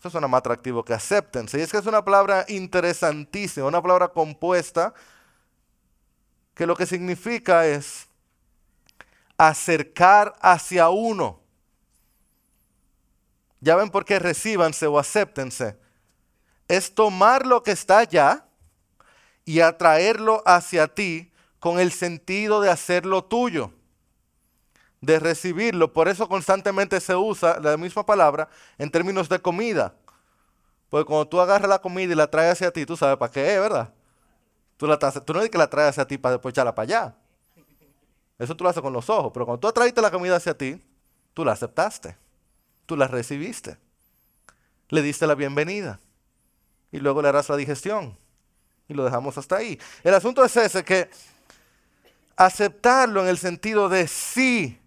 Eso 0.00 0.10
suena 0.10 0.26
más 0.26 0.40
atractivo 0.40 0.84
que 0.84 0.92
acéptense. 0.92 1.60
Y 1.60 1.62
es 1.62 1.70
que 1.70 1.78
es 1.78 1.86
una 1.86 2.04
palabra 2.04 2.44
interesantísima, 2.48 3.68
una 3.68 3.80
palabra 3.80 4.08
compuesta 4.08 4.92
que 6.54 6.66
lo 6.66 6.74
que 6.74 6.86
significa 6.86 7.68
es 7.68 8.08
acercar 9.38 10.34
hacia 10.40 10.88
uno. 10.88 11.38
Ya 13.60 13.76
ven 13.76 13.90
por 13.90 14.04
qué 14.04 14.18
recíbanse 14.18 14.88
o 14.88 14.98
acéptense. 14.98 15.78
Es 16.66 16.92
tomar 16.92 17.46
lo 17.46 17.62
que 17.62 17.70
está 17.70 17.98
allá 17.98 18.44
y 19.44 19.60
atraerlo 19.60 20.42
hacia 20.44 20.88
ti 20.88 21.32
con 21.58 21.78
el 21.78 21.92
sentido 21.92 22.60
de 22.60 22.70
hacerlo 22.70 23.24
tuyo, 23.24 23.72
de 25.00 25.18
recibirlo. 25.18 25.92
Por 25.92 26.08
eso 26.08 26.28
constantemente 26.28 27.00
se 27.00 27.14
usa 27.16 27.58
la 27.60 27.76
misma 27.76 28.04
palabra 28.04 28.48
en 28.78 28.90
términos 28.90 29.28
de 29.28 29.38
comida. 29.38 29.94
Porque 30.88 31.06
cuando 31.06 31.26
tú 31.26 31.40
agarras 31.40 31.68
la 31.68 31.80
comida 31.80 32.12
y 32.12 32.16
la 32.16 32.30
traes 32.30 32.52
hacia 32.52 32.70
ti, 32.70 32.86
tú 32.86 32.96
sabes 32.96 33.16
para 33.16 33.32
qué 33.32 33.54
es, 33.54 33.60
¿verdad? 33.60 33.92
Tú, 34.76 34.86
la, 34.86 34.98
tú 34.98 35.32
no 35.32 35.42
es 35.42 35.50
que 35.50 35.58
la 35.58 35.68
traes 35.68 35.90
hacia 35.90 36.06
ti 36.06 36.18
para 36.18 36.34
después 36.34 36.52
echarla 36.52 36.74
para 36.74 36.84
allá. 36.84 37.16
Eso 38.38 38.54
tú 38.54 38.64
lo 38.64 38.70
haces 38.70 38.82
con 38.82 38.92
los 38.92 39.08
ojos. 39.10 39.30
Pero 39.32 39.46
cuando 39.46 39.60
tú 39.60 39.68
atraíste 39.68 40.00
la 40.00 40.10
comida 40.10 40.36
hacia 40.36 40.56
ti, 40.56 40.80
tú 41.34 41.44
la 41.44 41.52
aceptaste 41.52 42.16
tú 42.86 42.96
la 42.96 43.08
recibiste. 43.08 43.76
Le 44.88 45.02
diste 45.02 45.26
la 45.26 45.34
bienvenida. 45.34 45.98
Y 46.92 47.00
luego 47.00 47.20
le 47.20 47.28
harás 47.28 47.48
la 47.48 47.56
digestión. 47.56 48.16
Y 48.88 48.94
lo 48.94 49.04
dejamos 49.04 49.36
hasta 49.36 49.56
ahí. 49.56 49.78
El 50.04 50.14
asunto 50.14 50.44
es 50.44 50.56
ese, 50.56 50.84
que 50.84 51.10
aceptarlo 52.36 53.22
en 53.22 53.28
el 53.28 53.38
sentido 53.38 53.88
de 53.88 54.06
sí, 54.08 54.78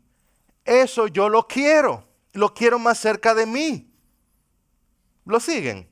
eso 0.65 1.07
yo 1.07 1.29
lo 1.29 1.47
quiero. 1.47 2.07
Lo 2.33 2.53
quiero 2.53 2.77
más 2.77 2.99
cerca 2.99 3.33
de 3.33 3.45
mí. 3.45 3.91
¿Lo 5.25 5.39
siguen? 5.39 5.89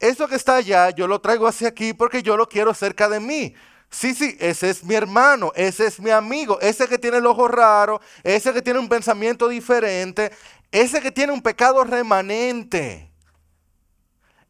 Eso 0.00 0.26
que 0.28 0.36
está 0.36 0.56
allá, 0.56 0.90
yo 0.90 1.06
lo 1.06 1.20
traigo 1.20 1.46
hacia 1.46 1.68
aquí 1.68 1.92
porque 1.92 2.22
yo 2.22 2.36
lo 2.36 2.48
quiero 2.48 2.74
cerca 2.74 3.08
de 3.08 3.20
mí. 3.20 3.54
Sí, 3.90 4.14
sí, 4.14 4.36
ese 4.40 4.70
es 4.70 4.82
mi 4.82 4.94
hermano, 4.94 5.52
ese 5.54 5.86
es 5.86 6.00
mi 6.00 6.10
amigo, 6.10 6.58
ese 6.60 6.88
que 6.88 6.98
tiene 6.98 7.18
el 7.18 7.26
ojo 7.26 7.46
raro, 7.46 8.00
ese 8.24 8.52
que 8.52 8.60
tiene 8.60 8.80
un 8.80 8.88
pensamiento 8.88 9.48
diferente, 9.48 10.32
ese 10.72 11.00
que 11.00 11.12
tiene 11.12 11.32
un 11.32 11.42
pecado 11.42 11.84
remanente. 11.84 13.10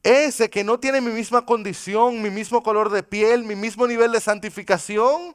Ese 0.03 0.51
que 0.51 0.65
no 0.65 0.79
tiene 0.79 1.01
mi 1.01 1.11
misma 1.11 1.47
condición, 1.47 2.21
mi 2.21 2.31
mismo 2.31 2.63
color 2.63 2.91
de 2.91 3.03
piel, 3.03 3.43
mi 3.43 3.55
mismo 3.55 3.87
nivel 3.87 4.13
de 4.13 4.21
santificación. 4.21 5.35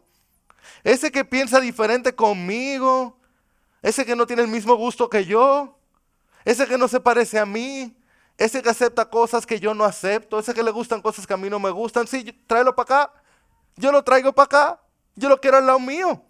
Ese 0.84 1.12
que 1.12 1.26
piensa 1.26 1.60
diferente 1.60 2.16
conmigo. 2.16 3.18
Ese 3.82 4.06
que 4.06 4.16
no 4.16 4.26
tiene 4.26 4.42
el 4.44 4.48
mismo 4.48 4.76
gusto 4.76 5.10
que 5.10 5.26
yo. 5.26 5.78
Ese 6.46 6.68
que 6.68 6.78
no 6.78 6.88
se 6.88 7.00
parece 7.00 7.40
a 7.40 7.46
mí. 7.46 7.96
Ese 8.38 8.62
que 8.62 8.70
acepta 8.70 9.10
cosas 9.10 9.46
que 9.46 9.60
yo 9.60 9.74
no 9.74 9.84
acepto. 9.84 10.40
Ese 10.40 10.54
que 10.54 10.64
le 10.64 10.72
gustan 10.72 11.02
cosas 11.02 11.28
que 11.28 11.34
a 11.34 11.38
mí 11.38 11.50
no 11.50 11.60
me 11.60 11.70
gustan. 11.70 12.08
Sí, 12.08 12.24
tráelo 12.48 12.76
para 12.76 13.04
acá. 13.04 13.14
Yo 13.76 13.92
lo 13.92 14.04
traigo 14.04 14.34
para 14.34 14.46
acá. 14.46 14.82
Yo 15.16 15.30
lo 15.30 15.40
quiero 15.40 15.58
al 15.58 15.66
lado 15.66 15.80
mío. 15.80 16.24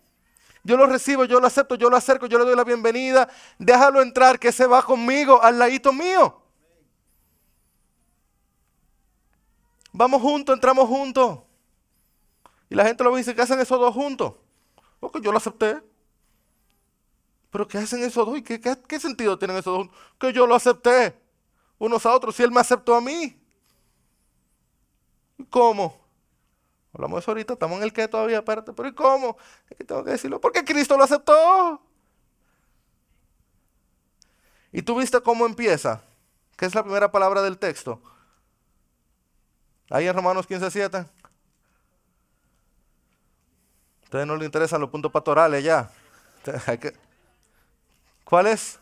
Yo 0.64 0.76
lo 0.78 0.86
recibo, 0.88 1.26
yo 1.26 1.40
lo 1.40 1.48
acepto, 1.48 1.76
yo 1.76 1.90
lo 1.90 1.96
acerco, 1.96 2.28
yo 2.28 2.38
le 2.38 2.46
doy 2.46 2.56
la 2.56 2.64
bienvenida. 2.64 3.30
Déjalo 3.58 4.02
entrar, 4.02 4.38
que 4.40 4.52
se 4.52 4.68
va 4.68 4.84
conmigo, 4.84 5.42
al 5.42 5.58
ladito 5.58 5.94
mío. 5.94 6.42
Vamos 9.92 10.22
juntos, 10.22 10.54
entramos 10.54 10.88
juntos. 10.88 11.40
Y 12.70 12.76
la 12.76 12.86
gente 12.86 13.04
lo 13.04 13.16
dice, 13.16 13.34
¿qué 13.34 13.42
hacen 13.42 13.60
esos 13.60 13.80
dos 13.80 13.94
juntos? 13.94 14.34
Porque 15.00 15.22
yo 15.22 15.32
lo 15.32 15.38
acepté. 15.38 15.82
Pero 17.50 17.68
¿qué 17.68 17.80
hacen 17.80 18.04
esos 18.04 18.26
dos? 18.26 18.38
¿Y 18.38 18.44
qué, 18.44 19.00
sentido 19.00 19.40
tienen 19.40 19.58
esos 19.58 19.78
dos? 19.78 19.98
Que 20.20 20.32
yo 20.32 20.46
lo 20.46 20.56
acepté. 20.56 21.20
Unos 21.80 22.06
a 22.06 22.14
otros, 22.14 22.36
si 22.36 22.44
él 22.44 22.52
me 22.52 22.60
aceptó 22.60 22.96
a 22.96 23.02
mí. 23.02 23.36
¿Cómo? 25.50 25.98
Hablamos 26.94 27.18
de 27.18 27.20
eso 27.22 27.32
ahorita, 27.32 27.54
estamos 27.54 27.78
en 27.78 27.84
el 27.84 27.94
que 27.94 28.08
todavía, 28.08 28.40
espérate, 28.40 28.74
pero 28.74 28.90
¿y 28.90 28.94
cómo? 28.94 29.38
Es 29.70 29.78
que 29.78 29.84
tengo 29.84 30.04
que 30.04 30.12
decirlo, 30.12 30.42
porque 30.42 30.66
Cristo 30.66 30.98
lo 30.98 31.04
aceptó. 31.04 31.82
¿Y 34.72 34.82
tú 34.82 34.98
viste 34.98 35.22
cómo 35.22 35.46
empieza? 35.46 36.04
¿Qué 36.58 36.66
es 36.66 36.76
la 36.76 36.84
primera 36.84 37.12
palabra 37.12 37.42
del 37.42 37.58
texto? 37.58 38.02
Ahí 39.90 40.08
en 40.08 40.14
Romanos 40.14 40.48
15.7. 40.48 41.08
A 41.19 41.19
ustedes 44.10 44.26
no 44.26 44.36
les 44.36 44.48
interesan 44.48 44.82
los 44.82 44.90
puntos 44.90 45.12
pastorales 45.12 45.64
ya. 45.64 45.88
¿Cuál 48.24 48.48
es? 48.48 48.80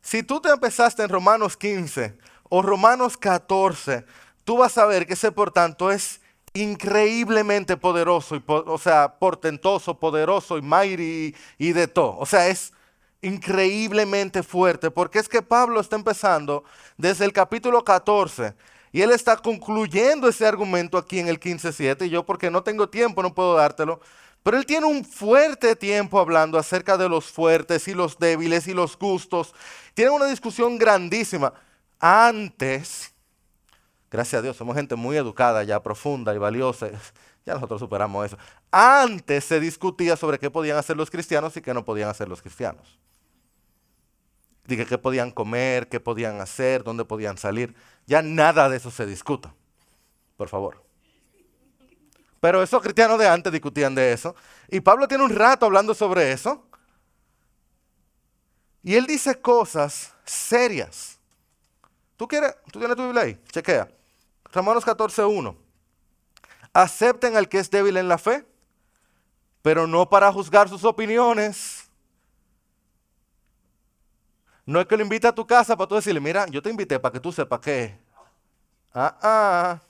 Si 0.00 0.22
tú 0.22 0.40
te 0.40 0.48
empezaste 0.48 1.02
en 1.02 1.10
Romanos 1.10 1.54
15 1.54 2.16
o 2.48 2.62
Romanos 2.62 3.18
14, 3.18 4.06
tú 4.42 4.56
vas 4.56 4.78
a 4.78 4.86
ver 4.86 5.06
que 5.06 5.12
ese 5.12 5.30
por 5.30 5.50
tanto 5.50 5.90
es 5.90 6.22
increíblemente 6.54 7.76
poderoso, 7.76 8.36
y, 8.36 8.42
o 8.46 8.78
sea, 8.78 9.18
portentoso, 9.18 9.98
poderoso 9.98 10.56
y 10.56 10.62
mighty 10.62 11.36
y 11.58 11.72
de 11.72 11.86
todo. 11.86 12.16
O 12.16 12.24
sea, 12.24 12.48
es 12.48 12.72
increíblemente 13.20 14.42
fuerte, 14.42 14.90
porque 14.90 15.18
es 15.18 15.28
que 15.28 15.42
Pablo 15.42 15.78
está 15.78 15.96
empezando 15.96 16.64
desde 16.96 17.26
el 17.26 17.34
capítulo 17.34 17.84
14 17.84 18.54
y 18.92 19.02
él 19.02 19.10
está 19.10 19.36
concluyendo 19.36 20.28
ese 20.28 20.46
argumento 20.46 20.98
aquí 20.98 21.18
en 21.18 21.28
el 21.28 21.38
15.7 21.38 22.06
y 22.06 22.10
yo 22.10 22.24
porque 22.24 22.50
no 22.50 22.62
tengo 22.62 22.88
tiempo 22.88 23.22
no 23.22 23.34
puedo 23.34 23.54
dártelo, 23.54 24.00
pero 24.42 24.56
él 24.56 24.66
tiene 24.66 24.86
un 24.86 25.04
fuerte 25.04 25.76
tiempo 25.76 26.18
hablando 26.18 26.58
acerca 26.58 26.96
de 26.96 27.08
los 27.08 27.26
fuertes 27.26 27.86
y 27.88 27.94
los 27.94 28.18
débiles 28.18 28.66
y 28.68 28.74
los 28.74 28.98
gustos. 28.98 29.54
Tiene 29.92 30.10
una 30.10 30.26
discusión 30.26 30.78
grandísima. 30.78 31.52
Antes 31.98 33.12
Gracias 34.10 34.40
a 34.40 34.42
Dios, 34.42 34.56
somos 34.56 34.74
gente 34.74 34.96
muy 34.96 35.16
educada 35.16 35.62
ya, 35.62 35.82
profunda 35.82 36.34
y 36.34 36.38
valiosa. 36.38 36.88
Ya 37.46 37.54
nosotros 37.54 37.80
superamos 37.80 38.26
eso. 38.26 38.36
Antes 38.70 39.44
se 39.46 39.58
discutía 39.58 40.14
sobre 40.14 40.38
qué 40.38 40.50
podían 40.50 40.76
hacer 40.76 40.94
los 40.94 41.10
cristianos 41.10 41.56
y 41.56 41.62
qué 41.62 41.72
no 41.72 41.86
podían 41.86 42.10
hacer 42.10 42.28
los 42.28 42.42
cristianos. 42.42 42.98
Dije 44.70 44.86
qué 44.86 44.98
podían 44.98 45.32
comer, 45.32 45.88
qué 45.88 45.98
podían 45.98 46.40
hacer, 46.40 46.84
dónde 46.84 47.04
podían 47.04 47.36
salir. 47.36 47.74
Ya 48.06 48.22
nada 48.22 48.68
de 48.68 48.76
eso 48.76 48.92
se 48.92 49.04
discuta. 49.04 49.52
Por 50.36 50.48
favor. 50.48 50.80
Pero 52.38 52.62
esos 52.62 52.80
cristianos 52.80 53.18
de 53.18 53.26
antes 53.26 53.52
discutían 53.52 53.96
de 53.96 54.12
eso. 54.12 54.36
Y 54.68 54.78
Pablo 54.78 55.08
tiene 55.08 55.24
un 55.24 55.34
rato 55.34 55.66
hablando 55.66 55.92
sobre 55.92 56.30
eso. 56.30 56.64
Y 58.84 58.94
él 58.94 59.06
dice 59.06 59.40
cosas 59.40 60.14
serias. 60.24 61.18
¿Tú, 62.16 62.28
quieres, 62.28 62.54
¿Tú 62.70 62.78
tienes 62.78 62.96
tu 62.96 63.02
Biblia 63.02 63.22
ahí? 63.22 63.40
Chequea. 63.50 63.88
Romanos 64.52 64.84
14, 64.84 65.24
1. 65.24 65.56
Acepten 66.72 67.36
al 67.36 67.48
que 67.48 67.58
es 67.58 67.68
débil 67.68 67.96
en 67.96 68.06
la 68.06 68.18
fe, 68.18 68.46
pero 69.62 69.88
no 69.88 70.08
para 70.08 70.32
juzgar 70.32 70.68
sus 70.68 70.84
opiniones. 70.84 71.79
No 74.70 74.80
es 74.80 74.86
que 74.86 74.96
lo 74.96 75.02
invite 75.02 75.26
a 75.26 75.32
tu 75.32 75.44
casa 75.44 75.76
para 75.76 75.88
tú 75.88 75.96
decirle, 75.96 76.20
mira, 76.20 76.46
yo 76.46 76.62
te 76.62 76.70
invité 76.70 77.00
para 77.00 77.12
que 77.12 77.18
tú 77.18 77.32
sepas 77.32 77.58
qué. 77.58 77.98
Ah, 78.94 79.18
ah. 79.20 79.80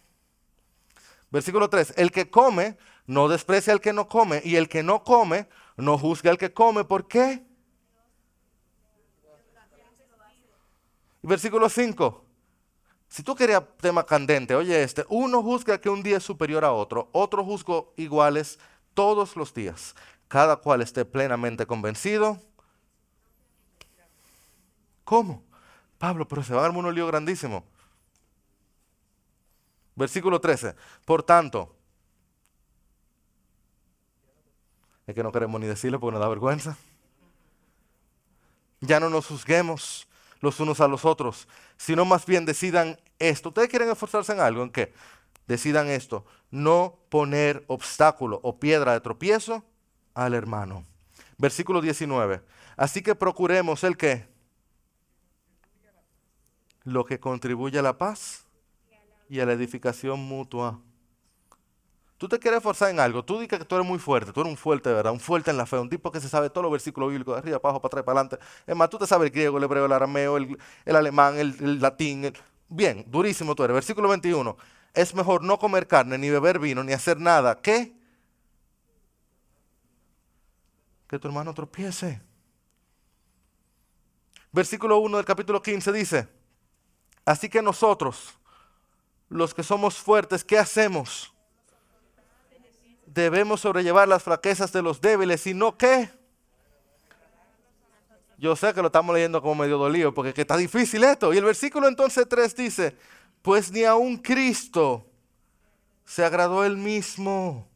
Versículo 1.31 1.69
3. 1.69 1.93
El 1.99 2.11
que 2.11 2.31
come 2.31 2.79
no 3.07 3.29
desprecia 3.29 3.75
al 3.75 3.83
que 3.83 3.93
no 3.93 4.09
come, 4.09 4.41
y 4.43 4.57
el 4.57 4.71
que 4.71 4.83
no 4.83 5.05
come 5.05 5.47
no 5.77 5.99
juzga 5.99 6.31
al 6.31 6.39
que 6.39 6.55
come. 6.55 6.85
¿Por 6.85 7.07
qué? 7.07 7.45
Versículo 11.21 11.69
5. 11.69 12.25
Si 13.07 13.23
tú 13.23 13.35
querías 13.35 13.63
tema 13.83 14.07
candente, 14.07 14.55
oye 14.55 14.83
este, 14.83 15.05
uno 15.11 15.43
juzga 15.43 15.79
que 15.79 15.91
un 15.91 16.03
día 16.03 16.17
es 16.17 16.25
superior 16.25 16.65
a 16.65 16.73
otro, 16.73 17.11
otro 17.13 17.45
juzga 17.45 17.83
iguales 17.97 18.59
todos 18.95 19.37
los 19.37 19.53
días, 19.53 19.95
cada 20.27 20.57
cual 20.57 20.81
esté 20.81 21.05
plenamente 21.05 21.67
convencido. 21.67 22.41
¿Cómo? 25.11 25.43
Pablo, 25.99 26.29
pero 26.29 26.45
se 26.45 26.55
va 26.55 26.61
a 26.61 26.69
dar 26.69 26.71
un 26.71 26.95
lío 26.95 27.05
grandísimo. 27.09 27.65
Versículo 29.97 30.41
13. 30.41 30.77
Por 31.05 31.25
tanto, 31.25 31.75
es 35.09 35.13
que 35.13 35.25
no 35.25 35.33
queremos 35.33 35.61
ni 35.61 35.67
decirlo 35.67 35.99
porque 35.99 36.13
nos 36.13 36.21
da 36.21 36.29
vergüenza. 36.29 36.77
Ya 38.79 39.01
no 39.01 39.11
nos 39.11 39.27
juzguemos 39.27 40.07
los 40.39 40.61
unos 40.61 40.79
a 40.79 40.87
los 40.87 41.05
otros, 41.05 41.49
sino 41.77 42.05
más 42.05 42.25
bien 42.25 42.47
decidan 42.47 42.97
esto. 43.19 43.49
¿Ustedes 43.49 43.69
quieren 43.69 43.91
esforzarse 43.91 44.31
en 44.31 44.39
algo? 44.39 44.63
¿En 44.63 44.71
qué? 44.71 44.95
Decidan 45.49 45.89
esto, 45.89 46.25
no 46.53 47.01
poner 47.09 47.65
obstáculo 47.67 48.39
o 48.45 48.61
piedra 48.61 48.93
de 48.93 49.01
tropiezo 49.01 49.65
al 50.15 50.35
hermano. 50.35 50.87
Versículo 51.37 51.81
19. 51.81 52.43
Así 52.77 53.03
que 53.03 53.17
procuremos 53.17 53.83
el 53.83 53.97
que 53.97 54.30
lo 56.85 57.05
que 57.05 57.21
contribuye 57.21 57.79
a 57.79 57.83
la 57.83 57.97
paz 57.99 58.47
y 59.29 59.41
a 59.41 59.47
la 59.47 59.53
edificación 59.53 60.21
mutua. 60.21 60.81
Tú 62.19 62.29
te 62.29 62.39
quieres 62.39 62.59
esforzar 62.59 62.91
en 62.91 63.01
algo, 63.01 63.25
tú 63.25 63.41
dices 63.41 63.59
que 63.59 63.65
tú 63.65 63.77
eres 63.77 63.87
muy 63.87 63.99
fuerte, 63.99 64.31
tú 64.31 64.43
eres 64.43 64.51
un 64.51 64.57
fuerte, 64.59 64.93
¿verdad? 64.93 65.11
Un 65.11 65.21
fuerte 65.21 65.51
en 65.51 65.57
la 65.57 65.65
fe, 65.65 65.79
un 65.79 65.89
tipo 65.89 66.13
que 66.13 66.21
se 66.21 66.29
sabe 66.29 66.51
todos 66.51 66.65
los 66.65 66.73
versículos 66.73 67.09
bíblicos, 67.09 67.35
de 67.35 67.39
arriba, 67.39 67.57
abajo, 67.57 67.81
para 67.81 67.89
atrás, 67.89 68.05
para 68.05 68.21
adelante. 68.21 68.45
Es 68.67 68.77
más, 68.77 68.91
tú 68.91 68.99
te 68.99 69.07
sabes 69.07 69.29
el 69.29 69.33
griego, 69.33 69.57
el 69.57 69.65
hebreo, 69.65 69.87
el 69.87 69.93
arameo, 69.93 70.37
el, 70.37 70.59
alemán, 70.85 71.39
el, 71.39 71.81
latín. 71.81 72.31
Bien, 72.69 73.07
durísimo 73.09 73.55
tú 73.55 73.65
eres. 73.65 73.73
Versículo 73.73 74.07
21. 74.11 74.55
Es 74.93 75.15
mejor 75.15 75.43
no 75.43 75.59
comer 75.59 75.87
carne, 75.87 76.19
ni 76.19 76.29
beber 76.29 76.59
vino, 76.59 76.85
ni 76.85 76.93
hacer 76.93 77.19
nada. 77.19 77.63
¿Qué? 77.63 77.95
Que 81.09 81.19
tu 81.19 81.27
hermano 81.27 81.55
tropiece. 81.55 82.21
Versículo 84.53 84.99
1 84.99 85.17
del 85.17 85.27
capítulo 85.27 85.63
15 85.63 85.91
dice, 85.93 86.29
así 87.31 87.49
que 87.49 87.63
nosotros, 87.63 88.35
los 89.29 89.55
que 89.55 89.63
somos 89.63 89.97
fuertes, 89.97 90.45
¿qué 90.45 90.59
hacemos? 90.59 91.33
debemos 93.15 93.61
sobrellevar 93.61 94.09
las 94.09 94.23
flaquezas 94.23 94.73
de 94.73 94.83
los 94.83 95.01
débiles, 95.01 95.41
sino 95.41 95.77
que... 95.77 96.11
Yo 98.39 98.57
sé 98.57 98.73
que 98.73 98.81
lo 98.81 98.87
estamos 98.87 99.15
leyendo 99.15 99.43
como 99.43 99.55
medio 99.57 99.77
dolido, 99.77 100.15
porque 100.15 100.33
está 100.35 100.57
difícil 100.57 101.05
esto. 101.05 101.35
Y 101.35 101.37
el 101.37 101.45
versículo 101.45 101.89
entonces 101.89 102.27
3 102.27 102.57
dice, 102.57 102.97
pues 103.43 103.71
ni 103.71 103.85
aun 103.85 104.17
Cristo 104.17 105.07
se 106.07 106.25
agradó 106.25 106.65
él 106.65 106.79
mismo. 106.79 107.69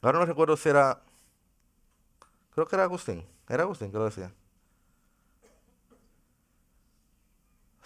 Ahora 0.00 0.20
no 0.20 0.26
recuerdo 0.26 0.56
si 0.56 0.68
era, 0.68 1.02
creo 2.54 2.68
que 2.68 2.76
era 2.76 2.84
Agustín, 2.84 3.26
era 3.48 3.64
Agustín 3.64 3.90
que 3.90 3.98
lo 3.98 4.04
decía. 4.04 4.32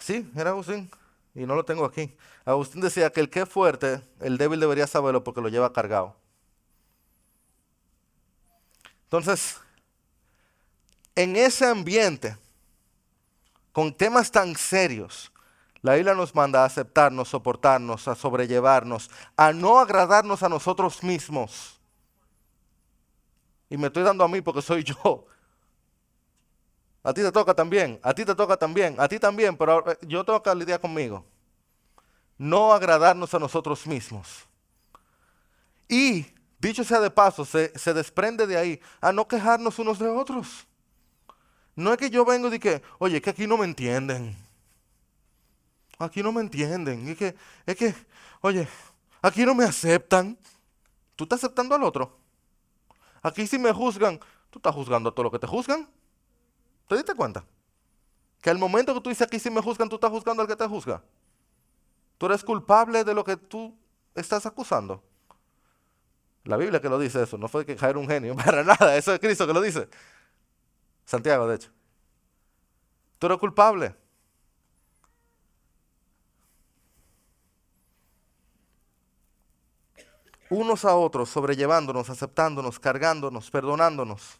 Sí, 0.05 0.31
era 0.35 0.51
Agustín 0.51 0.87
y 1.33 1.47
no 1.47 1.55
lo 1.55 1.65
tengo 1.65 1.83
aquí. 1.83 2.15
Agustín 2.45 2.79
decía 2.79 3.09
que 3.09 3.21
el 3.21 3.27
que 3.31 3.41
es 3.41 3.49
fuerte, 3.49 4.03
el 4.19 4.37
débil 4.37 4.59
debería 4.59 4.85
saberlo 4.85 5.23
porque 5.23 5.41
lo 5.41 5.49
lleva 5.49 5.73
cargado. 5.73 6.15
Entonces, 9.05 9.59
en 11.15 11.35
ese 11.35 11.65
ambiente, 11.65 12.37
con 13.71 13.91
temas 13.91 14.29
tan 14.29 14.55
serios, 14.55 15.31
la 15.81 15.95
Biblia 15.95 16.13
nos 16.13 16.35
manda 16.35 16.61
a 16.61 16.65
aceptarnos, 16.65 17.29
soportarnos, 17.29 18.07
a 18.07 18.13
sobrellevarnos, 18.13 19.09
a 19.35 19.53
no 19.53 19.79
agradarnos 19.79 20.43
a 20.43 20.49
nosotros 20.49 21.01
mismos. 21.01 21.79
Y 23.71 23.77
me 23.77 23.87
estoy 23.87 24.03
dando 24.03 24.23
a 24.23 24.27
mí 24.27 24.39
porque 24.41 24.61
soy 24.61 24.83
yo. 25.03 25.25
A 27.05 27.13
ti 27.13 27.21
te 27.21 27.31
toca 27.31 27.53
también, 27.53 27.99
a 28.01 28.15
ti 28.15 28.25
te 28.25 28.33
toca 28.33 28.57
también, 28.57 28.95
a 28.97 29.07
ti 29.07 29.19
también, 29.19 29.55
pero 29.55 29.91
eh, 29.91 29.97
yo 30.07 30.25
tengo 30.25 30.41
que 30.41 30.55
lidiar 30.55 30.81
conmigo. 30.81 31.23
No 32.35 32.73
agradarnos 32.73 33.31
a 33.35 33.37
nosotros 33.37 33.85
mismos. 33.85 34.47
Y, 35.87 36.25
dicho 36.57 36.83
sea 36.83 36.99
de 36.99 37.11
paso, 37.11 37.45
se, 37.45 37.69
desprende 37.93 38.47
de 38.47 38.57
ahí 38.57 38.81
a 39.01 39.11
no 39.11 39.27
quejarnos 39.27 39.77
unos 39.77 39.99
de 39.99 40.07
otros. 40.07 40.65
No 41.75 41.91
es 41.91 41.99
que 41.99 42.09
yo 42.09 42.25
vengo 42.25 42.51
y 42.51 42.57
que, 42.57 42.81
oye, 42.97 43.21
que 43.21 43.29
aquí 43.29 43.45
no 43.45 43.55
me 43.55 43.65
entienden. 43.65 44.35
Aquí 45.99 46.23
no 46.23 46.31
me 46.31 46.41
entienden. 46.41 47.07
Es 47.07 47.17
que, 47.17 47.35
es 47.67 47.75
que, 47.75 47.95
oye, 48.41 48.67
aquí 49.21 49.45
no 49.45 49.53
me 49.53 49.63
aceptan. 49.63 50.39
¿Tú 51.15 51.25
estás 51.25 51.43
aceptando 51.43 51.75
al 51.75 51.83
otro? 51.83 52.17
Aquí 53.21 53.45
si 53.45 53.59
me 53.59 53.71
juzgan, 53.71 54.19
tú 54.49 54.57
estás 54.57 54.73
juzgando 54.73 55.09
a 55.09 55.11
todo 55.13 55.25
lo 55.25 55.31
que 55.31 55.37
te 55.37 55.45
juzgan. 55.45 55.87
¿Te 56.87 56.95
diste 56.95 57.15
cuenta? 57.15 57.43
Que 58.41 58.49
al 58.49 58.57
momento 58.57 58.93
que 58.93 59.01
tú 59.01 59.09
dices 59.09 59.25
aquí 59.25 59.39
si 59.39 59.49
me 59.49 59.61
juzgan, 59.61 59.89
tú 59.89 59.95
estás 59.95 60.11
juzgando 60.11 60.41
al 60.41 60.47
que 60.47 60.55
te 60.55 60.67
juzga. 60.67 61.01
Tú 62.17 62.27
eres 62.27 62.43
culpable 62.43 63.03
de 63.03 63.13
lo 63.13 63.23
que 63.23 63.35
tú 63.37 63.75
estás 64.13 64.45
acusando. 64.45 65.03
La 66.43 66.57
Biblia 66.57 66.79
que 66.79 66.89
lo 66.89 66.99
dice 66.99 67.23
eso, 67.23 67.37
no 67.37 67.47
fue 67.47 67.65
que 67.65 67.75
caer 67.75 67.97
un 67.97 68.07
genio, 68.07 68.35
para 68.45 68.63
nada, 68.63 68.95
eso 68.95 69.13
es 69.13 69.19
Cristo 69.19 69.47
que 69.47 69.53
lo 69.53 69.61
dice. 69.61 69.89
Santiago, 71.05 71.47
de 71.47 71.55
hecho. 71.55 71.71
Tú 73.17 73.27
eres 73.27 73.39
culpable. 73.39 73.95
Unos 80.49 80.85
a 80.85 80.95
otros, 80.95 81.29
sobrellevándonos, 81.29 82.09
aceptándonos, 82.09 82.79
cargándonos, 82.79 83.49
perdonándonos. 83.49 84.39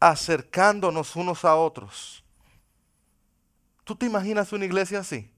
Acercándonos 0.00 1.16
unos 1.16 1.44
a 1.44 1.56
otros. 1.56 2.24
¿Tú 3.84 3.94
te 3.94 4.06
imaginas 4.06 4.52
una 4.52 4.64
iglesia 4.64 5.00
así? 5.00 5.30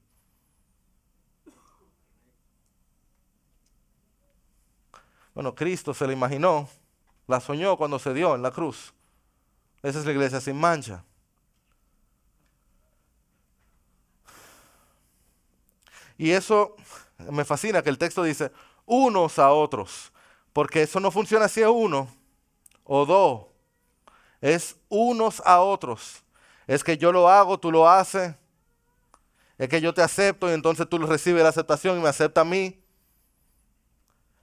Bueno, 5.33 5.55
Cristo 5.55 5.93
se 5.93 6.05
la 6.05 6.13
imaginó, 6.13 6.67
la 7.27 7.39
soñó 7.39 7.77
cuando 7.77 7.99
se 7.99 8.13
dio 8.13 8.35
en 8.35 8.41
la 8.41 8.51
cruz. 8.51 8.93
Esa 9.81 9.99
es 9.99 10.05
la 10.05 10.11
iglesia 10.11 10.41
sin 10.41 10.59
mancha. 10.59 11.05
Y 16.17 16.31
eso 16.31 16.75
me 17.31 17.45
fascina 17.45 17.81
que 17.81 17.89
el 17.89 17.97
texto 17.97 18.23
dice 18.23 18.51
unos 18.85 19.39
a 19.39 19.51
otros, 19.51 20.11
porque 20.51 20.81
eso 20.81 20.99
no 20.99 21.11
funciona 21.11 21.45
así 21.45 21.63
a 21.63 21.69
uno 21.69 22.09
o 22.83 23.05
dos 23.05 23.48
es 24.41 24.77
unos 24.87 25.41
a 25.45 25.61
otros. 25.61 26.23
Es 26.67 26.83
que 26.83 26.97
yo 26.97 27.11
lo 27.11 27.29
hago, 27.29 27.59
tú 27.59 27.71
lo 27.71 27.89
haces. 27.89 28.35
Es 29.57 29.67
que 29.67 29.81
yo 29.81 29.93
te 29.93 30.01
acepto 30.01 30.49
y 30.49 30.53
entonces 30.53 30.87
tú 30.87 30.97
recibes 30.99 31.43
la 31.43 31.49
aceptación 31.49 31.97
y 31.97 32.01
me 32.01 32.09
acepta 32.09 32.41
a 32.41 32.45
mí. 32.45 32.81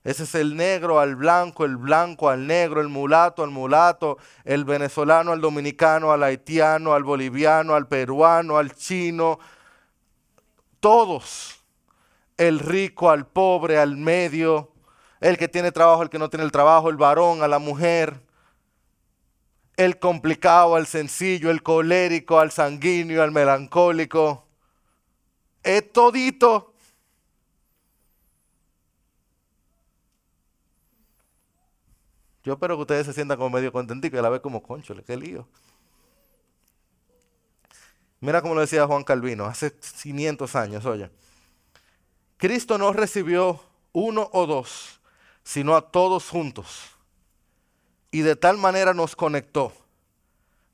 Ese 0.05 0.23
es 0.23 0.35
el 0.35 0.57
negro 0.57 1.01
al 1.01 1.17
blanco, 1.17 1.65
el 1.65 1.77
blanco 1.77 2.29
al 2.29 2.47
negro, 2.47 2.81
el 2.81 2.89
mulato 2.89 3.43
al 3.43 3.51
mulato, 3.51 4.19
el 4.45 4.65
venezolano 4.65 5.33
al 5.33 5.41
dominicano, 5.41 6.13
al 6.13 6.23
haitiano, 6.23 6.95
al 6.95 7.03
boliviano, 7.03 7.75
al 7.75 7.89
peruano, 7.89 8.59
al 8.59 8.75
chino. 8.75 9.41
Todos. 10.79 11.65
El 12.37 12.61
rico 12.61 13.11
al 13.11 13.27
pobre, 13.27 13.79
al 13.79 13.97
medio, 13.97 14.71
el 15.21 15.39
que 15.39 15.49
tiene 15.49 15.73
trabajo, 15.73 16.03
el 16.03 16.11
que 16.11 16.19
no 16.19 16.29
tiene 16.29 16.45
el 16.45 16.53
trabajo, 16.53 16.91
el 16.91 16.97
varón 16.97 17.43
a 17.43 17.49
la 17.49 17.59
mujer 17.59 18.26
el 19.77 19.99
complicado 19.99 20.75
al 20.77 20.87
sencillo, 20.87 21.51
el 21.51 21.63
colérico 21.63 22.41
al 22.41 22.51
sanguíneo, 22.51 23.23
al 23.23 23.33
melancólico. 23.33 24.47
es 25.63 25.93
todito. 25.93 26.73
Yo 32.45 32.53
espero 32.53 32.77
que 32.77 32.83
ustedes 32.83 33.07
se 33.07 33.13
sientan 33.13 33.37
como 33.37 33.51
medio 33.51 33.73
contentitos 33.73 34.19
y 34.19 34.23
la 34.23 34.29
vez 34.29 34.41
como 34.41 34.63
conchole, 34.63 35.03
qué 35.03 35.17
lío. 35.17 35.49
Mira 38.21 38.41
como 38.41 38.55
lo 38.55 38.61
decía 38.61 38.87
Juan 38.87 39.05
Calvino 39.05 39.45
hace 39.47 39.73
500 40.03 40.55
años, 40.55 40.87
oye. 40.87 41.11
Cristo 42.37 42.79
no 42.79 42.93
recibió 42.93 43.61
uno 43.93 44.31
o 44.33 44.47
dos, 44.47 45.01
sino 45.43 45.75
a 45.75 45.91
todos 45.91 46.29
juntos. 46.29 46.96
Y 48.11 48.21
de 48.21 48.37
tal 48.37 48.57
manera 48.59 48.95
nos 48.95 49.17
conectó. 49.17 49.73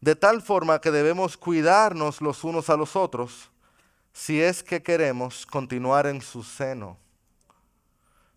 De 0.01 0.17
tal 0.17 0.43
forma 0.43 0.81
que 0.81 0.91
debemos 0.91 1.37
cuidarnos 1.37 2.21
los 2.21 2.45
unos 2.45 2.69
a 2.71 2.77
los 2.77 2.97
otros 2.97 3.51
si 4.13 4.43
es 4.43 4.63
que 4.63 4.83
queremos 4.83 5.47
continuar 5.47 6.07
en 6.07 6.21
su 6.21 6.43
seno. 6.43 6.99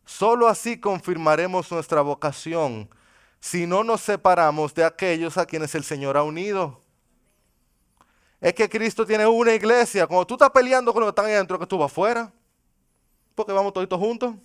Solo 0.06 0.48
así 0.48 0.80
confirmaremos 0.80 1.72
nuestra 1.72 2.02
vocación 2.02 2.88
si 3.40 3.68
no 3.68 3.84
nos 3.84 4.02
separamos 4.02 4.74
de 4.74 4.84
aquellos 4.84 5.38
a 5.38 5.46
quienes 5.46 5.76
el 5.76 5.84
Señor 5.84 6.18
ha 6.18 6.24
unido. 6.24 6.82
Es 8.40 8.54
que 8.54 8.70
Cristo 8.70 9.06
tiene 9.06 9.26
una 9.26 9.54
iglesia. 9.54 10.06
Cuando 10.06 10.28
tú 10.28 10.36
estás 10.36 10.52
peleando 10.52 10.94
con 10.94 11.02
los 11.02 11.08
que 11.08 11.20
están 11.20 11.34
adentro, 11.34 11.58
que 11.58 11.66
tú 11.66 11.78
vas 11.78 11.92
afuera. 11.92 12.32
Porque 13.34 13.52
vamos 13.52 13.74
todos 13.74 14.00
juntos. 14.00 14.36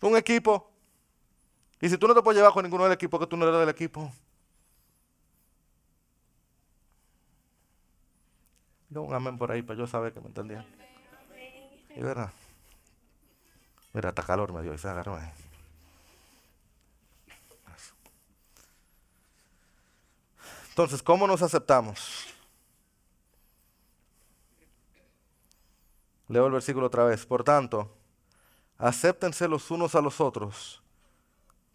Un 0.00 0.16
equipo. 0.16 0.71
Y 1.82 1.88
si 1.90 1.98
tú 1.98 2.06
no 2.06 2.14
te 2.14 2.22
puedes 2.22 2.38
llevar 2.38 2.52
con 2.52 2.62
ninguno 2.62 2.84
del 2.84 2.92
equipo, 2.92 3.18
que 3.18 3.26
tú 3.26 3.36
no 3.36 3.44
eres 3.44 3.58
del 3.58 3.68
equipo. 3.68 4.12
Yo 8.88 9.02
un 9.02 9.12
amén 9.12 9.36
por 9.36 9.50
ahí 9.50 9.62
para 9.62 9.80
yo 9.80 9.86
saber 9.88 10.12
que 10.12 10.20
me 10.20 10.28
entendía. 10.28 10.64
Y 11.96 12.00
verdad. 12.00 12.32
Mira, 13.92 14.10
hasta 14.10 14.22
calor 14.22 14.52
me 14.52 14.62
dio 14.62 14.72
y 14.72 14.78
se 14.78 14.88
agarró 14.88 15.16
ahí. 15.16 15.28
Entonces, 20.68 21.02
¿cómo 21.02 21.26
nos 21.26 21.42
aceptamos? 21.42 22.26
Leo 26.28 26.46
el 26.46 26.52
versículo 26.52 26.86
otra 26.86 27.04
vez. 27.04 27.26
Por 27.26 27.42
tanto, 27.42 27.92
acéptense 28.78 29.48
los 29.48 29.70
unos 29.70 29.94
a 29.96 30.00
los 30.00 30.20
otros, 30.20 30.81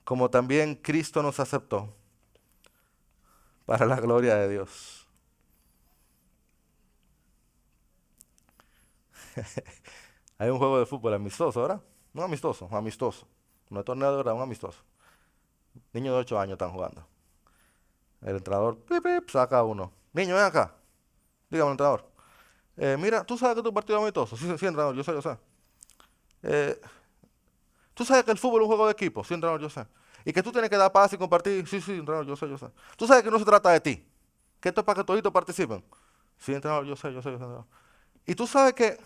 como 0.08 0.30
también 0.30 0.76
Cristo 0.76 1.22
nos 1.22 1.38
aceptó, 1.41 1.93
para 3.65 3.86
la 3.86 4.00
gloria 4.00 4.36
de 4.38 4.48
Dios. 4.50 5.06
Hay 10.38 10.50
un 10.50 10.60
juego 10.60 10.80
de 10.80 10.86
fútbol 10.86 11.13
amistoso, 11.13 11.62
¿verdad? 11.62 11.82
No 12.13 12.24
amistoso, 12.24 12.70
amistoso. 12.72 13.28
No 13.70 13.80
es 13.80 13.86
torneo 13.86 14.12
de 14.12 14.17
verdad, 14.17 14.34
un 14.34 14.41
amistoso. 14.41 14.80
Niños 15.93 16.13
de 16.13 16.20
8 16.22 16.39
años 16.39 16.54
están 16.54 16.72
jugando. 16.72 17.06
El 18.22 18.38
entrenador 18.38 18.78
saca 19.28 19.63
uno. 19.63 19.91
Niño, 20.13 20.36
ven 20.36 20.43
acá. 20.46 20.74
Dígame, 21.50 21.72
entrenador. 21.72 22.06
Eh, 22.78 22.98
mira, 23.00 23.24
¿tú 23.26 23.38
sabes 23.38 23.58
que 23.58 23.63
tu 23.63 23.74
partido 23.74 23.98
es 24.00 24.04
amistoso? 24.04 24.38
Sí, 24.38 24.46
sí, 24.46 24.52
entrenador, 24.65 24.96
yo 24.96 25.04
sé, 25.04 25.13
yo 25.13 25.22
sé. 25.22 25.38
Eh, 26.43 26.80
¿Tú 27.98 28.06
sabes 28.06 28.24
que 28.24 28.30
el 28.30 28.38
fútbol 28.38 28.62
es 28.62 28.66
un 28.66 28.68
juego 28.68 28.86
de 28.86 28.92
equipo? 28.92 29.24
Sí, 29.24 29.34
entrenador, 29.34 29.60
yo 29.60 29.72
sé. 29.72 29.84
Y 30.24 30.32
que 30.32 30.44
tú 30.44 30.52
tienes 30.52 30.70
que 30.70 30.78
dar 30.78 30.92
paz 30.92 31.12
y 31.14 31.18
compartir. 31.18 31.68
Sí, 31.68 31.82
sí, 31.82 31.94
entrenador, 31.94 32.28
yo 32.28 32.36
sé, 32.36 32.48
yo 32.48 32.56
sé. 32.56 32.68
¿Tú 32.96 33.08
sabes 33.08 33.24
que 33.24 33.32
no 33.32 33.40
se 33.40 33.46
trata 33.46 33.72
de 33.72 33.80
ti? 33.80 34.08
Que 34.60 34.70
esto 34.70 34.82
es 34.82 34.86
para 34.86 35.02
que 35.02 35.04
todos 35.04 35.34
participen. 35.34 35.84
Sí, 36.38 36.54
entrenador, 36.54 36.86
yo 36.86 36.96
sé, 36.96 37.12
yo 37.12 37.24
sé, 37.24 37.32
yo 37.32 37.40
sé. 37.40 37.46
Y 38.28 38.36
tú 38.36 38.46
sabes 38.46 38.76
que 38.76 39.00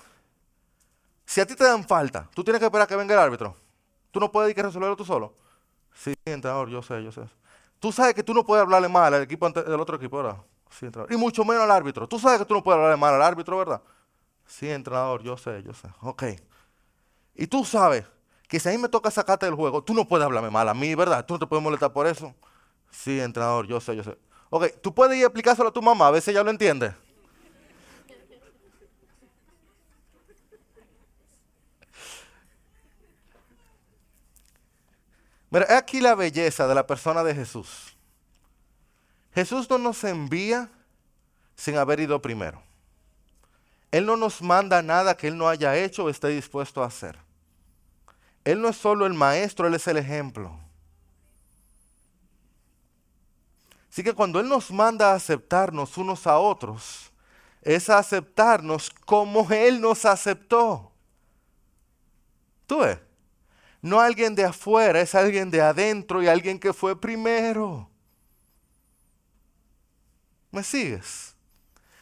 si 1.25 1.39
a 1.39 1.45
ti 1.45 1.55
te 1.55 1.63
dan 1.63 1.85
falta, 1.85 2.29
tú 2.35 2.43
tienes 2.43 2.59
que 2.59 2.65
esperar 2.65 2.85
que 2.85 2.97
venga 2.97 3.13
el 3.13 3.19
árbitro. 3.21 3.55
Tú 4.11 4.19
no 4.19 4.29
puedes 4.29 4.49
ir 4.49 4.55
que 4.57 4.63
resolverlo 4.63 4.97
tú 4.97 5.05
solo. 5.05 5.37
Sí, 5.93 6.13
entrenador, 6.25 6.67
yo 6.67 6.81
sé, 6.81 7.01
yo 7.01 7.13
sé. 7.13 7.21
Tú 7.79 7.93
sabes 7.93 8.13
que 8.13 8.23
tú 8.23 8.33
no 8.33 8.45
puedes 8.45 8.61
hablarle 8.61 8.89
mal 8.89 9.13
al 9.13 9.23
equipo 9.23 9.49
del 9.49 9.79
otro 9.79 9.95
equipo, 9.95 10.17
¿verdad? 10.17 10.35
Sí, 10.69 10.87
entrenador. 10.87 11.13
Y 11.13 11.15
mucho 11.15 11.45
menos 11.45 11.63
al 11.63 11.71
árbitro. 11.71 12.09
Tú 12.09 12.19
sabes 12.19 12.39
que 12.39 12.45
tú 12.45 12.55
no 12.55 12.61
puedes 12.61 12.75
hablarle 12.75 12.97
mal 12.97 13.13
al 13.13 13.21
árbitro, 13.21 13.57
¿verdad? 13.57 13.81
Sí, 14.45 14.69
entrenador, 14.69 15.23
yo 15.23 15.37
sé, 15.37 15.63
yo 15.63 15.73
sé. 15.73 15.87
Ok. 16.01 16.23
Y 17.35 17.47
tú 17.47 17.63
sabes 17.63 18.05
que 18.51 18.59
si 18.59 18.67
a 18.67 18.73
mí 18.73 18.77
me 18.77 18.89
toca 18.89 19.09
sacarte 19.09 19.45
del 19.45 19.55
juego, 19.55 19.81
tú 19.81 19.93
no 19.93 20.05
puedes 20.05 20.25
hablarme 20.25 20.49
mal 20.49 20.67
a 20.67 20.73
mí, 20.73 20.93
¿verdad? 20.93 21.25
Tú 21.25 21.35
no 21.35 21.39
te 21.39 21.47
puedes 21.47 21.63
molestar 21.63 21.93
por 21.93 22.05
eso. 22.05 22.35
Sí, 22.91 23.17
entrenador, 23.17 23.65
yo 23.65 23.79
sé, 23.79 23.95
yo 23.95 24.03
sé. 24.03 24.17
Ok, 24.49 24.65
tú 24.81 24.93
puedes 24.93 25.17
ir 25.17 25.23
a 25.23 25.27
explicárselo 25.27 25.69
a 25.69 25.71
tu 25.71 25.81
mamá, 25.81 26.07
a 26.07 26.11
veces 26.11 26.27
ella 26.27 26.43
lo 26.43 26.51
entiende. 26.51 26.93
Mira, 35.49 35.77
aquí 35.77 36.01
la 36.01 36.13
belleza 36.15 36.67
de 36.67 36.75
la 36.75 36.85
persona 36.85 37.23
de 37.23 37.33
Jesús. 37.33 37.95
Jesús 39.33 39.69
no 39.69 39.77
nos 39.77 40.03
envía 40.03 40.69
sin 41.55 41.77
haber 41.77 42.01
ido 42.01 42.21
primero. 42.21 42.61
Él 43.91 44.05
no 44.05 44.17
nos 44.17 44.41
manda 44.41 44.81
nada 44.81 45.15
que 45.15 45.29
Él 45.29 45.37
no 45.37 45.47
haya 45.47 45.77
hecho 45.77 46.03
o 46.03 46.09
esté 46.09 46.27
dispuesto 46.27 46.83
a 46.83 46.87
hacer. 46.87 47.30
Él 48.43 48.61
no 48.61 48.69
es 48.69 48.77
solo 48.77 49.05
el 49.05 49.13
maestro, 49.13 49.67
Él 49.67 49.75
es 49.75 49.87
el 49.87 49.97
ejemplo. 49.97 50.57
Así 53.91 54.03
que 54.03 54.13
cuando 54.13 54.39
Él 54.39 54.47
nos 54.47 54.71
manda 54.71 55.11
a 55.11 55.15
aceptarnos 55.15 55.97
unos 55.97 56.25
a 56.25 56.37
otros, 56.37 57.11
es 57.61 57.89
aceptarnos 57.89 58.89
como 59.05 59.49
Él 59.51 59.81
nos 59.81 60.05
aceptó. 60.05 60.91
¿Tú 62.65 62.79
ves? 62.79 62.99
No 63.81 63.99
alguien 63.99 64.35
de 64.35 64.45
afuera, 64.45 65.01
es 65.01 65.13
alguien 65.15 65.51
de 65.51 65.61
adentro 65.61 66.21
y 66.21 66.27
alguien 66.27 66.59
que 66.59 66.71
fue 66.71 66.99
primero. 66.99 67.89
¿Me 70.51 70.63
sigues? 70.63 71.35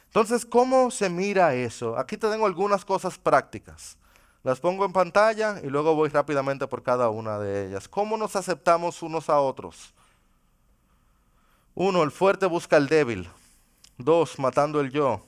Entonces, 0.06 0.44
¿cómo 0.44 0.90
se 0.90 1.08
mira 1.08 1.54
eso? 1.54 1.96
Aquí 1.96 2.16
te 2.16 2.28
tengo 2.28 2.46
algunas 2.46 2.84
cosas 2.84 3.16
prácticas. 3.16 3.96
Las 4.42 4.58
pongo 4.58 4.86
en 4.86 4.92
pantalla 4.92 5.60
y 5.62 5.66
luego 5.66 5.94
voy 5.94 6.08
rápidamente 6.08 6.66
por 6.66 6.82
cada 6.82 7.10
una 7.10 7.38
de 7.38 7.66
ellas. 7.66 7.88
¿Cómo 7.88 8.16
nos 8.16 8.36
aceptamos 8.36 9.02
unos 9.02 9.28
a 9.28 9.38
otros? 9.40 9.92
Uno, 11.74 12.02
el 12.02 12.10
fuerte 12.10 12.46
busca 12.46 12.76
al 12.76 12.88
débil. 12.88 13.28
Dos, 13.98 14.38
matando 14.38 14.80
el 14.80 14.90
yo. 14.90 15.20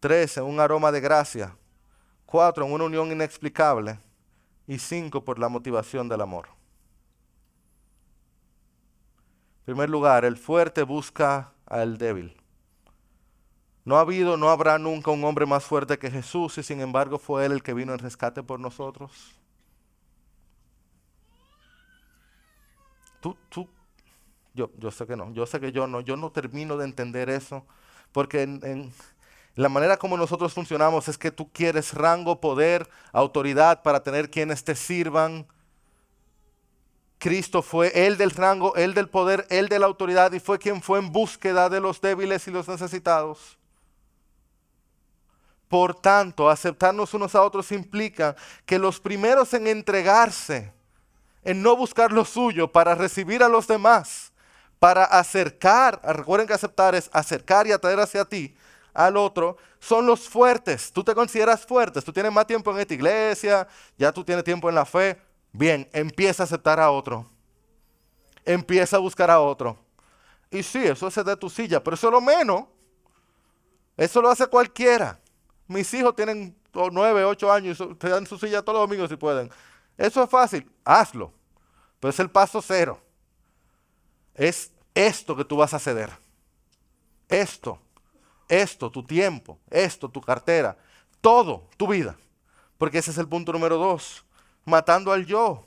Tres, 0.00 0.36
en 0.36 0.44
un 0.44 0.60
aroma 0.60 0.92
de 0.92 1.00
gracia. 1.00 1.56
Cuatro, 2.26 2.66
en 2.66 2.72
una 2.72 2.84
unión 2.84 3.10
inexplicable 3.10 3.98
y 4.66 4.78
cinco 4.78 5.24
por 5.24 5.38
la 5.38 5.48
motivación 5.48 6.08
del 6.08 6.20
amor. 6.20 6.48
En 9.60 9.74
primer 9.74 9.88
lugar, 9.88 10.24
el 10.24 10.36
fuerte 10.36 10.82
busca 10.82 11.52
al 11.64 11.96
débil. 11.96 12.36
No 13.86 13.96
ha 13.96 14.00
habido, 14.00 14.36
no 14.36 14.50
habrá 14.50 14.78
nunca 14.78 15.12
un 15.12 15.24
hombre 15.24 15.46
más 15.46 15.64
fuerte 15.64 15.96
que 15.96 16.10
Jesús 16.10 16.58
y 16.58 16.64
sin 16.64 16.80
embargo 16.80 17.20
fue 17.20 17.46
Él 17.46 17.52
el 17.52 17.62
que 17.62 17.72
vino 17.72 17.92
en 17.92 18.00
rescate 18.00 18.42
por 18.42 18.58
nosotros. 18.58 19.12
Tú, 23.20 23.36
tú, 23.48 23.68
yo, 24.54 24.72
yo 24.76 24.90
sé 24.90 25.06
que 25.06 25.14
no, 25.14 25.32
yo 25.32 25.46
sé 25.46 25.60
que 25.60 25.70
yo 25.70 25.86
no, 25.86 26.00
yo 26.00 26.16
no 26.16 26.32
termino 26.32 26.76
de 26.76 26.84
entender 26.84 27.30
eso, 27.30 27.64
porque 28.10 28.42
en 28.42 28.92
la 29.54 29.68
manera 29.68 29.96
como 29.96 30.16
nosotros 30.16 30.52
funcionamos 30.52 31.06
es 31.06 31.16
que 31.16 31.30
tú 31.30 31.52
quieres 31.52 31.94
rango, 31.94 32.40
poder, 32.40 32.88
autoridad 33.12 33.84
para 33.84 34.02
tener 34.02 34.30
quienes 34.30 34.64
te 34.64 34.74
sirvan. 34.74 35.46
Cristo 37.18 37.62
fue 37.62 38.06
el 38.06 38.18
del 38.18 38.32
rango, 38.32 38.74
el 38.74 38.94
del 38.94 39.08
poder, 39.08 39.46
el 39.48 39.68
de 39.68 39.78
la 39.78 39.86
autoridad 39.86 40.32
y 40.32 40.40
fue 40.40 40.58
quien 40.58 40.82
fue 40.82 40.98
en 40.98 41.12
búsqueda 41.12 41.68
de 41.68 41.80
los 41.80 42.00
débiles 42.00 42.48
y 42.48 42.50
los 42.50 42.66
necesitados. 42.66 43.56
Por 45.68 45.94
tanto, 45.94 46.48
aceptarnos 46.48 47.12
unos 47.14 47.34
a 47.34 47.42
otros 47.42 47.72
implica 47.72 48.36
que 48.64 48.78
los 48.78 49.00
primeros 49.00 49.52
en 49.54 49.66
entregarse, 49.66 50.72
en 51.42 51.62
no 51.62 51.76
buscar 51.76 52.12
lo 52.12 52.24
suyo 52.24 52.70
para 52.70 52.94
recibir 52.94 53.42
a 53.42 53.48
los 53.48 53.66
demás, 53.66 54.32
para 54.78 55.04
acercar, 55.04 56.00
recuerden 56.04 56.46
que 56.46 56.54
aceptar 56.54 56.94
es 56.94 57.10
acercar 57.12 57.66
y 57.66 57.72
atraer 57.72 57.98
hacia 57.98 58.24
ti, 58.24 58.54
al 58.94 59.16
otro 59.16 59.56
son 59.78 60.06
los 60.06 60.28
fuertes. 60.28 60.92
Tú 60.92 61.04
te 61.04 61.14
consideras 61.14 61.66
fuertes, 61.66 62.04
tú 62.04 62.12
tienes 62.12 62.32
más 62.32 62.46
tiempo 62.46 62.70
en 62.70 62.78
esta 62.78 62.94
iglesia, 62.94 63.68
ya 63.98 64.12
tú 64.12 64.24
tienes 64.24 64.44
tiempo 64.44 64.68
en 64.68 64.74
la 64.74 64.84
fe. 64.84 65.20
Bien, 65.52 65.88
empieza 65.92 66.42
a 66.42 66.44
aceptar 66.44 66.80
a 66.80 66.90
otro. 66.90 67.28
Empieza 68.44 68.96
a 68.96 69.00
buscar 69.00 69.30
a 69.30 69.40
otro. 69.40 69.78
Y 70.50 70.62
sí, 70.62 70.84
eso 70.84 71.08
es 71.08 71.14
de 71.14 71.36
tu 71.36 71.50
silla, 71.50 71.82
pero 71.82 71.94
eso 71.94 72.06
es 72.08 72.12
lo 72.12 72.20
menos. 72.20 72.64
Eso 73.96 74.22
lo 74.22 74.30
hace 74.30 74.46
cualquiera. 74.46 75.18
Mis 75.66 75.92
hijos 75.94 76.14
tienen 76.14 76.56
nueve, 76.92 77.24
ocho 77.24 77.50
años 77.52 77.80
y 77.80 77.94
te 77.94 78.08
dan 78.08 78.26
su 78.26 78.38
silla 78.38 78.62
todos 78.62 78.80
los 78.80 78.88
domingos 78.88 79.08
si 79.10 79.16
pueden. 79.16 79.50
Eso 79.96 80.22
es 80.22 80.30
fácil, 80.30 80.70
hazlo. 80.84 81.32
Pero 82.00 82.10
es 82.10 82.20
el 82.20 82.30
paso 82.30 82.60
cero. 82.62 83.00
Es 84.34 84.70
esto 84.94 85.36
que 85.36 85.44
tú 85.44 85.56
vas 85.56 85.74
a 85.74 85.78
ceder. 85.78 86.10
Esto 87.28 87.80
esto, 88.48 88.90
tu 88.90 89.02
tiempo, 89.02 89.58
esto, 89.70 90.08
tu 90.08 90.20
cartera, 90.20 90.76
todo 91.20 91.68
tu 91.76 91.88
vida. 91.88 92.16
Porque 92.78 92.98
ese 92.98 93.10
es 93.10 93.18
el 93.18 93.28
punto 93.28 93.52
número 93.52 93.76
dos, 93.76 94.24
matando 94.64 95.12
al 95.12 95.26
yo. 95.26 95.66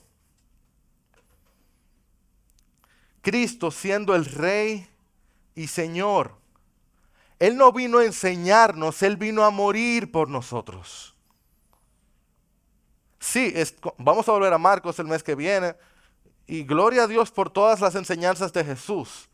Cristo 3.22 3.72
siendo 3.72 4.16
el 4.16 4.26
rey 4.26 4.88
y 5.56 5.68
Señor. 5.68 6.39
Él 7.40 7.56
no 7.56 7.72
vino 7.72 8.00
a 8.00 8.06
enseñarnos, 8.06 9.02
Él 9.02 9.16
vino 9.16 9.46
a 9.46 9.50
morir 9.50 10.12
por 10.12 10.30
nosotros. 10.30 11.16
Sí, 13.20 13.54
vamos 13.98 14.28
a 14.28 14.34
volver 14.34 14.54
a 14.54 14.58
Marcos 14.58 15.00
el 15.00 15.08
mes 15.08 15.24
que 15.24 15.36
viene. 15.36 15.76
Y 16.48 16.64
gloria 16.64 17.04
a 17.04 17.08
Dios 17.08 17.32
por 17.32 17.50
todas 17.50 17.80
las 17.80 17.96
enseñanzas 17.96 18.52
de 18.52 18.66
Jesús. 18.66 19.30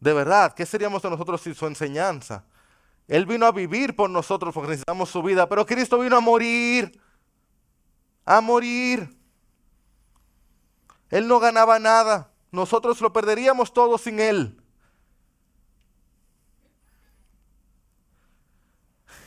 De 0.00 0.12
verdad, 0.12 0.54
¿qué 0.54 0.64
seríamos 0.64 1.02
de 1.02 1.10
nosotros 1.10 1.40
sin 1.40 1.54
su 1.54 1.66
enseñanza? 1.66 2.44
Él 3.08 3.26
vino 3.26 3.44
a 3.44 3.52
vivir 3.52 3.94
por 3.96 4.08
nosotros 4.08 4.54
porque 4.54 4.70
necesitamos 4.70 5.10
su 5.10 5.22
vida, 5.22 5.48
pero 5.48 5.66
Cristo 5.66 5.98
vino 5.98 6.16
a 6.16 6.20
morir. 6.20 7.00
A 8.24 8.40
morir. 8.40 9.18
Él 11.10 11.28
no 11.28 11.40
ganaba 11.40 11.78
nada. 11.78 12.30
Nosotros 12.50 13.00
lo 13.00 13.12
perderíamos 13.12 13.72
todo 13.72 13.98
sin 13.98 14.20
Él. 14.20 14.63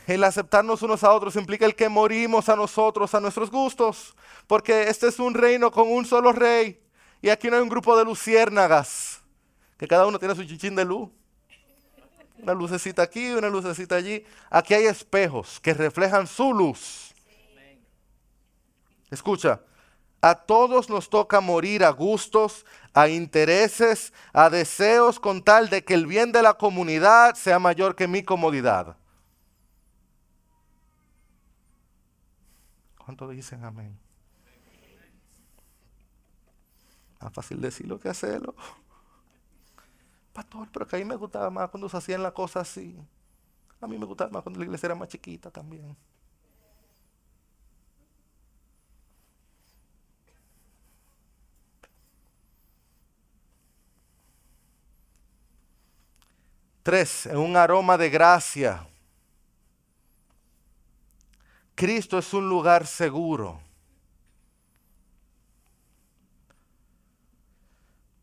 El 0.08 0.24
aceptarnos 0.24 0.80
unos 0.80 1.04
a 1.04 1.12
otros 1.12 1.36
implica 1.36 1.66
el 1.66 1.74
que 1.74 1.90
morimos 1.90 2.48
a 2.48 2.56
nosotros, 2.56 3.14
a 3.14 3.20
nuestros 3.20 3.50
gustos, 3.50 4.16
porque 4.46 4.88
este 4.88 5.08
es 5.08 5.18
un 5.18 5.34
reino 5.34 5.70
con 5.70 5.86
un 5.86 6.06
solo 6.06 6.32
rey. 6.32 6.82
Y 7.20 7.28
aquí 7.28 7.50
no 7.50 7.56
hay 7.56 7.62
un 7.62 7.68
grupo 7.68 7.94
de 7.94 8.06
luciérnagas, 8.06 9.20
que 9.76 9.86
cada 9.86 10.06
uno 10.06 10.18
tiene 10.18 10.34
su 10.34 10.44
chichín 10.44 10.74
de 10.74 10.86
luz. 10.86 11.10
Una 12.38 12.54
lucecita 12.54 13.02
aquí, 13.02 13.32
una 13.32 13.50
lucecita 13.50 13.96
allí. 13.96 14.24
Aquí 14.48 14.72
hay 14.72 14.86
espejos 14.86 15.60
que 15.60 15.74
reflejan 15.74 16.26
su 16.26 16.54
luz. 16.54 17.14
Escucha, 19.10 19.60
a 20.22 20.34
todos 20.34 20.88
nos 20.88 21.10
toca 21.10 21.42
morir 21.42 21.84
a 21.84 21.90
gustos, 21.90 22.64
a 22.94 23.08
intereses, 23.08 24.14
a 24.32 24.48
deseos 24.48 25.20
con 25.20 25.42
tal 25.42 25.68
de 25.68 25.84
que 25.84 25.92
el 25.92 26.06
bien 26.06 26.32
de 26.32 26.40
la 26.40 26.54
comunidad 26.54 27.34
sea 27.34 27.58
mayor 27.58 27.94
que 27.94 28.08
mi 28.08 28.22
comodidad. 28.22 28.96
¿Cuánto 33.08 33.26
dicen 33.26 33.64
amén? 33.64 33.98
Más 37.22 37.32
fácil 37.32 37.58
decirlo 37.58 37.98
que 37.98 38.10
hacerlo. 38.10 38.54
Pastor, 40.34 40.68
pero 40.70 40.86
que 40.86 40.96
a 40.96 40.98
mí 40.98 41.06
me 41.06 41.16
gustaba 41.16 41.48
más 41.48 41.70
cuando 41.70 41.88
se 41.88 41.96
hacían 41.96 42.22
las 42.22 42.32
cosas 42.32 42.68
así. 42.68 42.94
A 43.80 43.86
mí 43.86 43.96
me 43.96 44.04
gustaba 44.04 44.30
más 44.30 44.42
cuando 44.42 44.58
la 44.60 44.66
iglesia 44.66 44.88
era 44.88 44.94
más 44.94 45.08
chiquita 45.08 45.50
también. 45.50 45.96
Tres, 56.82 57.26
un 57.32 57.56
aroma 57.56 57.96
de 57.96 58.10
gracia. 58.10 58.86
Cristo 61.78 62.18
es 62.18 62.34
un 62.34 62.48
lugar 62.48 62.88
seguro. 62.88 63.60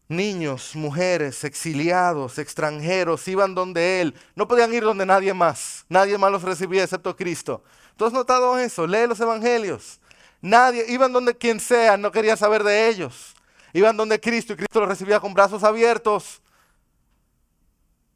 Niños, 0.09 0.75
mujeres, 0.75 1.41
exiliados, 1.45 2.37
extranjeros 2.37 3.25
iban 3.29 3.55
donde 3.55 4.01
Él. 4.01 4.13
No 4.35 4.45
podían 4.45 4.73
ir 4.73 4.83
donde 4.83 5.05
nadie 5.05 5.33
más. 5.33 5.85
Nadie 5.87 6.17
más 6.17 6.33
los 6.33 6.43
recibía 6.43 6.83
excepto 6.83 7.15
Cristo. 7.15 7.63
¿Tú 7.95 8.03
has 8.03 8.11
notado 8.11 8.59
eso? 8.59 8.85
Lee 8.85 9.07
los 9.07 9.21
evangelios. 9.21 10.01
Nadie, 10.41 10.83
iban 10.89 11.13
donde 11.13 11.33
quien 11.33 11.61
sea, 11.61 11.95
no 11.95 12.11
quería 12.11 12.35
saber 12.35 12.61
de 12.61 12.89
ellos. 12.89 13.35
Iban 13.71 13.95
donde 13.95 14.19
Cristo 14.19 14.51
y 14.51 14.57
Cristo 14.57 14.81
los 14.81 14.89
recibía 14.89 15.21
con 15.21 15.33
brazos 15.33 15.63
abiertos. 15.63 16.41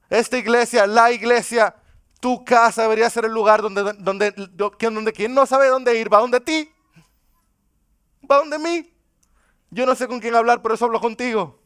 Esta 0.09 0.37
iglesia, 0.37 0.85
la 0.85 1.13
iglesia, 1.13 1.77
tu 2.19 2.43
casa 2.43 2.83
debería 2.83 3.09
ser 3.09 3.25
el 3.25 3.31
lugar 3.31 3.61
donde, 3.61 3.93
donde, 3.93 4.31
donde, 4.31 5.13
quien 5.13 5.33
no 5.33 5.45
sabe 5.45 5.67
dónde 5.67 5.99
ir, 5.99 6.11
va 6.11 6.19
donde 6.19 6.39
ti. 6.39 6.69
Va 8.29 8.37
donde 8.37 8.59
mí. 8.59 8.93
Yo 9.71 9.85
no 9.85 9.95
sé 9.95 10.07
con 10.07 10.19
quién 10.19 10.35
hablar, 10.35 10.61
pero 10.61 10.75
eso 10.75 10.85
hablo 10.85 10.99
contigo. 10.99 11.59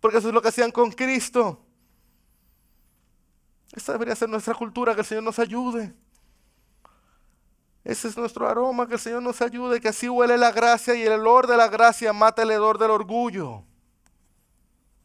Porque 0.00 0.18
eso 0.18 0.28
es 0.28 0.34
lo 0.34 0.40
que 0.40 0.48
hacían 0.48 0.70
con 0.70 0.90
Cristo. 0.90 1.60
Esta 3.72 3.92
debería 3.92 4.16
ser 4.16 4.28
nuestra 4.28 4.54
cultura, 4.54 4.94
que 4.94 5.00
el 5.00 5.06
Señor 5.06 5.24
nos 5.24 5.38
ayude. 5.38 5.92
Ese 7.82 8.08
es 8.08 8.16
nuestro 8.16 8.48
aroma, 8.48 8.86
que 8.86 8.94
el 8.94 9.00
Señor 9.00 9.22
nos 9.22 9.42
ayude, 9.42 9.80
que 9.80 9.88
así 9.88 10.08
huele 10.08 10.38
la 10.38 10.52
gracia 10.52 10.94
y 10.94 11.02
el 11.02 11.12
olor 11.12 11.46
de 11.46 11.56
la 11.56 11.68
gracia 11.68 12.12
mata 12.14 12.42
el 12.42 12.50
hedor 12.50 12.78
del 12.78 12.90
orgullo. 12.90 13.64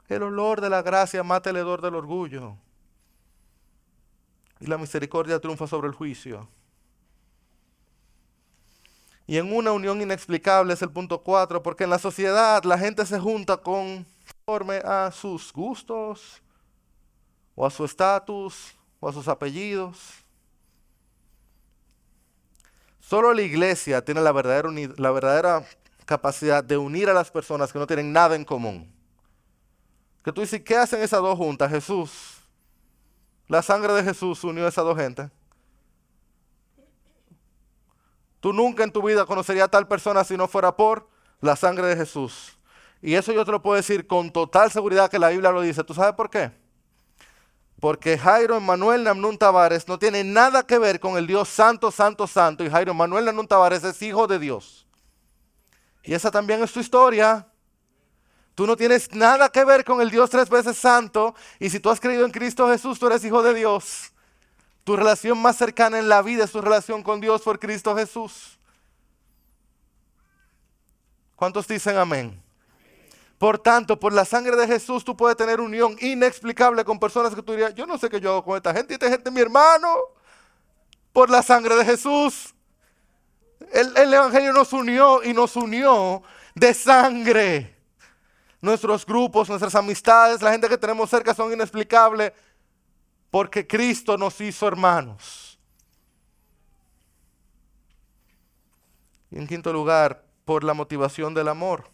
El 0.07 0.23
olor 0.23 0.61
de 0.61 0.69
la 0.69 0.81
gracia 0.81 1.23
mata 1.23 1.49
el 1.49 1.57
hedor 1.57 1.81
del 1.81 1.95
orgullo. 1.95 2.57
Y 4.59 4.67
la 4.67 4.77
misericordia 4.77 5.39
triunfa 5.39 5.67
sobre 5.67 5.87
el 5.87 5.93
juicio. 5.93 6.47
Y 9.29 9.37
en 9.37 9.53
una 9.53 9.71
unión 9.71 10.01
inexplicable 10.01 10.73
es 10.73 10.81
el 10.81 10.89
punto 10.89 11.21
4, 11.21 11.61
porque 11.61 11.83
en 11.83 11.91
la 11.91 11.99
sociedad 11.99 12.63
la 12.63 12.79
gente 12.79 13.05
se 13.05 13.19
junta 13.19 13.57
conforme 13.57 14.77
a 14.77 15.11
sus 15.11 15.53
gustos, 15.53 16.41
o 17.53 17.65
a 17.65 17.69
su 17.69 17.85
estatus, 17.85 18.75
o 18.99 19.07
a 19.07 19.13
sus 19.13 19.27
apellidos. 19.27 19.99
Solo 22.99 23.33
la 23.33 23.43
iglesia 23.43 24.03
tiene 24.03 24.21
la 24.21 24.31
verdadera, 24.31 24.69
la 24.97 25.11
verdadera 25.11 25.63
capacidad 26.05 26.63
de 26.63 26.77
unir 26.77 27.07
a 27.07 27.13
las 27.13 27.29
personas 27.29 27.71
que 27.71 27.77
no 27.77 27.85
tienen 27.85 28.11
nada 28.11 28.35
en 28.35 28.43
común. 28.43 28.91
Que 30.23 30.31
tú 30.31 30.41
dices, 30.41 30.61
¿qué 30.63 30.75
hacen 30.75 31.01
esas 31.01 31.21
dos 31.21 31.37
juntas? 31.37 31.69
Jesús. 31.69 32.38
La 33.49 33.63
sangre 33.63 33.91
de 33.93 34.03
Jesús 34.03 34.43
unió 34.43 34.65
a 34.65 34.69
esas 34.69 34.85
dos 34.85 34.95
gentes. 34.95 35.29
Tú 38.39 38.53
nunca 38.53 38.83
en 38.83 38.91
tu 38.91 39.01
vida 39.01 39.25
conocerías 39.25 39.65
a 39.65 39.71
tal 39.71 39.88
persona 39.88 40.23
si 40.23 40.38
no 40.38 40.47
fuera 40.47 40.77
por 40.77 41.09
la 41.41 41.55
sangre 41.55 41.88
de 41.88 41.95
Jesús. 41.97 42.57
Y 43.01 43.15
eso 43.15 43.33
yo 43.33 43.43
te 43.43 43.51
lo 43.51 43.62
puedo 43.62 43.75
decir 43.75 44.05
con 44.05 44.31
total 44.31 44.71
seguridad 44.71 45.09
que 45.09 45.17
la 45.17 45.29
Biblia 45.29 45.51
lo 45.51 45.62
dice. 45.62 45.83
¿Tú 45.83 45.95
sabes 45.95 46.13
por 46.13 46.29
qué? 46.29 46.51
Porque 47.79 48.19
Jairo 48.19 48.55
Emanuel 48.55 49.03
Namnun 49.03 49.38
Tavares 49.38 49.88
no 49.88 49.97
tiene 49.97 50.23
nada 50.23 50.62
que 50.62 50.77
ver 50.77 50.99
con 50.99 51.17
el 51.17 51.25
Dios 51.25 51.49
santo, 51.49 51.89
santo, 51.89 52.27
santo. 52.27 52.63
Y 52.63 52.69
Jairo 52.69 52.91
Emanuel 52.91 53.25
Namnun 53.25 53.47
Tavares 53.47 53.83
es 53.83 53.99
hijo 54.03 54.27
de 54.27 54.38
Dios. 54.38 54.85
Y 56.03 56.13
esa 56.13 56.29
también 56.29 56.62
es 56.62 56.71
tu 56.71 56.81
historia. 56.81 57.47
Tú 58.59 58.67
no 58.67 58.75
tienes 58.75 59.15
nada 59.15 59.47
que 59.47 59.63
ver 59.63 59.85
con 59.85 60.01
el 60.01 60.11
Dios 60.11 60.29
tres 60.29 60.49
veces 60.49 60.77
santo. 60.77 61.33
Y 61.59 61.69
si 61.69 61.79
tú 61.79 61.89
has 61.89 61.97
creído 61.97 62.25
en 62.25 62.31
Cristo 62.33 62.67
Jesús, 62.67 62.99
tú 62.99 63.07
eres 63.07 63.23
hijo 63.23 63.41
de 63.41 63.53
Dios. 63.53 64.11
Tu 64.83 64.97
relación 64.97 65.41
más 65.41 65.55
cercana 65.55 65.97
en 65.97 66.09
la 66.09 66.21
vida 66.21 66.43
es 66.43 66.51
tu 66.51 66.59
relación 66.59 67.01
con 67.01 67.21
Dios 67.21 67.41
por 67.41 67.57
Cristo 67.57 67.95
Jesús. 67.95 68.59
¿Cuántos 71.37 71.69
dicen 71.69 71.95
amén? 71.95 72.43
Por 73.37 73.59
tanto, 73.59 73.97
por 73.97 74.11
la 74.11 74.25
sangre 74.25 74.57
de 74.57 74.67
Jesús 74.67 75.05
tú 75.05 75.15
puedes 75.15 75.37
tener 75.37 75.61
unión 75.61 75.95
inexplicable 76.01 76.83
con 76.83 76.99
personas 76.99 77.33
que 77.33 77.41
tú 77.41 77.53
dirías, 77.53 77.73
yo 77.75 77.85
no 77.85 77.97
sé 77.97 78.09
qué 78.09 78.19
yo 78.19 78.31
hago 78.31 78.43
con 78.43 78.57
esta 78.57 78.73
gente, 78.73 78.91
y 78.91 78.95
esta 78.95 79.07
gente 79.07 79.29
es 79.29 79.33
mi 79.33 79.39
hermano. 79.39 79.95
Por 81.13 81.29
la 81.29 81.43
sangre 81.43 81.77
de 81.77 81.85
Jesús. 81.85 82.53
El, 83.71 83.95
el 83.95 84.13
Evangelio 84.13 84.51
nos 84.51 84.73
unió 84.73 85.23
y 85.23 85.33
nos 85.33 85.55
unió 85.55 86.23
de 86.55 86.73
sangre. 86.73 87.78
Nuestros 88.61 89.05
grupos, 89.05 89.47
nuestras 89.47 89.75
amistades, 89.75 90.41
la 90.41 90.51
gente 90.51 90.67
que 90.67 90.77
tenemos 90.77 91.09
cerca 91.09 91.33
son 91.33 91.53
inexplicables 91.53 92.33
porque 93.31 93.65
Cristo 93.65 94.17
nos 94.17 94.39
hizo 94.41 94.67
hermanos. 94.67 95.59
Y 99.31 99.37
en 99.37 99.47
quinto 99.47 99.71
lugar, 99.71 100.25
por 100.43 100.63
la 100.63 100.73
motivación 100.73 101.35
del 101.35 101.47
amor. 101.47 101.89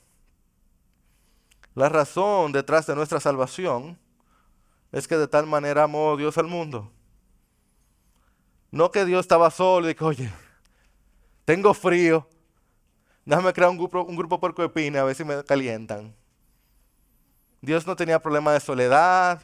La 1.74 1.90
razón 1.90 2.54
detrás 2.54 2.88
de 2.88 2.96
nuestra 2.96 3.20
salvación 3.20 4.00
es 4.94 5.10
que 5.10 5.18
de 5.18 5.28
tal 5.28 5.46
manera 5.46 5.84
amó 5.84 6.16
Dios 6.16 6.38
al 6.38 6.48
mundo. 6.48 6.90
No 8.72 8.92
que 8.92 9.04
Dios 9.04 9.20
estaba 9.20 9.52
solo 9.52 9.90
y 9.90 9.96
que, 9.96 10.04
oye, 10.06 10.32
tengo 11.44 11.74
frío, 11.74 12.28
déjame 13.26 13.52
crear 13.52 13.70
un 13.70 13.78
grupo, 13.78 14.04
un 14.04 14.16
grupo 14.16 14.40
por 14.40 14.56
a 14.58 15.04
ver 15.04 15.16
si 15.16 15.26
me 15.26 15.44
calientan. 15.44 16.16
Dios 17.62 17.88
no 17.88 17.96
tenía 17.96 18.20
problema 18.20 18.54
de 18.54 18.60
soledad, 18.60 19.42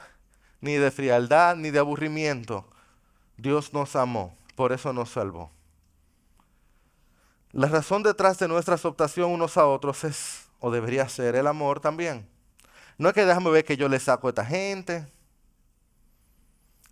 ni 0.61 0.75
de 0.75 0.91
frialdad, 0.91 1.55
ni 1.55 1.71
de 1.71 1.79
aburrimiento. 1.79 2.65
Dios 3.37 3.73
nos 3.73 3.95
amó, 3.95 4.37
por 4.55 4.71
eso 4.71 4.93
nos 4.93 5.09
salvó. 5.09 5.51
La 7.51 7.67
razón 7.67 8.03
detrás 8.03 8.39
de 8.39 8.47
nuestra 8.47 8.75
aceptación 8.75 9.31
unos 9.31 9.57
a 9.57 9.65
otros 9.65 10.03
es, 10.03 10.47
o 10.59 10.71
debería 10.71 11.09
ser, 11.09 11.35
el 11.35 11.47
amor 11.47 11.79
también. 11.79 12.27
No 12.97 13.09
es 13.09 13.15
que 13.15 13.25
déjame 13.25 13.49
ver 13.49 13.65
que 13.65 13.75
yo 13.75 13.89
le 13.89 13.99
saco 13.99 14.27
a 14.27 14.29
esta 14.29 14.45
gente. 14.45 15.05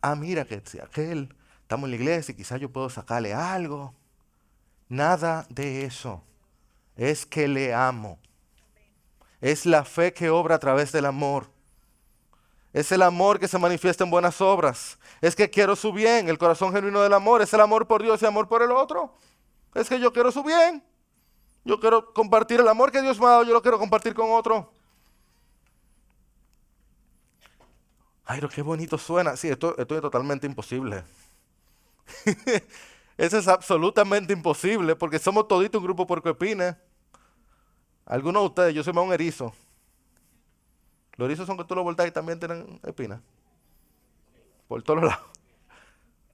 Ah, 0.02 0.16
mira 0.16 0.44
que 0.44 0.62
si 0.66 0.80
aquel, 0.80 1.34
estamos 1.62 1.86
en 1.86 1.92
la 1.92 1.96
iglesia 1.98 2.32
y 2.32 2.36
quizás 2.36 2.60
yo 2.60 2.70
puedo 2.70 2.90
sacarle 2.90 3.34
algo. 3.34 3.94
Nada 4.90 5.46
de 5.50 5.86
eso. 5.86 6.24
Es 6.98 7.26
que 7.26 7.48
le 7.48 7.74
amo. 7.74 8.20
Es 9.42 9.66
la 9.66 9.86
fe 9.86 10.14
que 10.14 10.30
obra 10.30 10.56
a 10.56 10.60
través 10.60 10.92
del 10.92 11.06
amor. 11.06 11.48
Es 12.72 12.92
el 12.92 13.02
amor 13.02 13.40
que 13.40 13.48
se 13.48 13.58
manifiesta 13.58 14.04
en 14.04 14.12
buenas 14.12 14.42
obras. 14.42 15.00
Es 15.22 15.36
que 15.36 15.50
quiero 15.50 15.76
su 15.76 15.92
bien. 15.92 16.30
El 16.30 16.38
corazón 16.38 16.72
genuino 16.74 17.02
del 17.02 17.14
amor 17.14 17.42
es 17.42 17.54
el 17.54 17.62
amor 17.62 17.88
por 17.88 18.04
Dios 18.04 18.22
y 18.22 18.26
amor 18.26 18.48
por 18.48 18.62
el 18.62 18.72
otro. 18.72 19.16
Es 19.74 19.90
que 19.90 20.00
yo 20.00 20.14
quiero 20.14 20.32
su 20.32 20.44
bien. 20.44 20.84
Yo 21.64 21.80
quiero 21.80 22.14
compartir 22.14 22.60
el 22.60 22.68
amor 22.68 22.92
que 22.92 23.02
Dios 23.02 23.20
me 23.20 23.26
ha 23.26 23.30
dado. 23.30 23.44
Yo 23.44 23.54
lo 23.54 23.62
quiero 23.62 23.80
compartir 23.80 24.14
con 24.14 24.32
otro. 24.32 24.72
Ay, 28.26 28.42
qué 28.54 28.62
bonito 28.62 28.98
suena. 28.98 29.36
Sí, 29.36 29.50
esto, 29.50 29.76
es 29.76 29.88
totalmente 29.88 30.46
imposible. 30.46 31.04
Eso 33.18 33.38
es 33.38 33.48
absolutamente 33.48 34.32
imposible 34.32 34.96
porque 34.96 35.18
somos 35.18 35.48
todito 35.48 35.80
un 35.80 35.84
grupo 35.84 36.06
puercoespines. 36.06 36.76
Algunos 38.10 38.42
de 38.42 38.48
ustedes, 38.48 38.74
yo 38.74 38.84
soy 38.84 38.92
más 38.92 39.06
un 39.06 39.14
erizo. 39.14 39.54
Los 41.16 41.28
erizos 41.28 41.46
son 41.46 41.58
que 41.58 41.64
tú 41.64 41.76
los 41.76 41.84
volteas 41.84 42.10
y 42.10 42.12
también 42.12 42.40
tienen 42.40 42.80
espinas. 42.84 43.22
Por 44.68 44.82
todos 44.82 45.04
lados. 45.04 45.24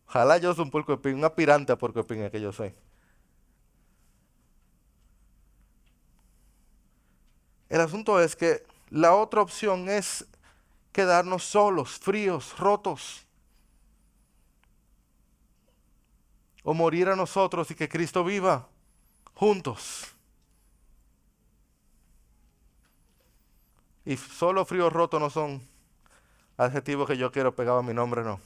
Ojalá 0.07 0.37
yo 0.37 0.53
soy 0.53 0.63
un 0.63 0.71
puerco 0.71 0.93
espín, 0.93 1.15
un 1.15 1.25
aspirante 1.25 1.73
a 1.73 1.77
puerco 1.77 1.99
espín 1.99 2.29
que 2.29 2.39
yo 2.39 2.53
soy. 2.53 2.73
El 7.67 7.81
asunto 7.81 8.21
es 8.21 8.37
que 8.37 8.65
la 8.89 9.13
otra 9.13 9.41
opción 9.41 9.89
es 9.89 10.25
quedarnos 10.93 11.43
solos, 11.43 11.99
fríos, 11.99 12.57
rotos. 12.57 13.27
O 16.63 16.73
morir 16.73 17.09
a 17.09 17.17
nosotros 17.17 17.69
y 17.69 17.75
que 17.75 17.89
Cristo 17.89 18.23
viva 18.23 18.69
juntos. 19.33 20.14
Y 24.05 24.17
solo 24.17 24.65
frío 24.65 24.89
roto 24.89 25.19
no 25.19 25.29
son 25.29 25.67
adjetivos 26.57 27.07
que 27.07 27.17
yo 27.17 27.31
quiero 27.31 27.55
pegar 27.55 27.77
a 27.77 27.81
mi 27.81 27.93
nombre, 27.93 28.23
no. 28.23 28.39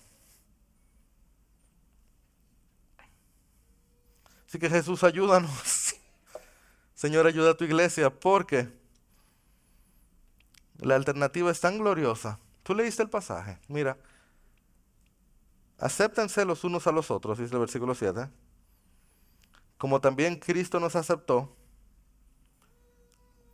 Así 4.48 4.58
que 4.58 4.70
Jesús, 4.70 5.04
ayúdanos. 5.04 5.96
Señor, 6.96 7.28
ayuda 7.28 7.52
a 7.52 7.58
tu 7.58 7.66
iglesia 7.66 8.10
porque 8.10 8.68
la 10.80 10.96
alternativa 10.96 11.52
es 11.52 11.60
tan 11.60 11.78
gloriosa. 11.78 12.40
Tú 12.64 12.74
leíste 12.74 13.04
el 13.04 13.10
pasaje. 13.10 13.60
Mira, 13.68 13.98
acéptense 15.78 16.46
los 16.46 16.64
unos 16.64 16.88
a 16.88 16.92
los 16.92 17.12
otros, 17.12 17.38
dice 17.38 17.54
el 17.54 17.60
versículo 17.60 17.94
7. 17.94 18.28
Como 19.78 20.02
también 20.02 20.40
Cristo 20.40 20.80
nos 20.80 20.96
aceptó 20.96 21.56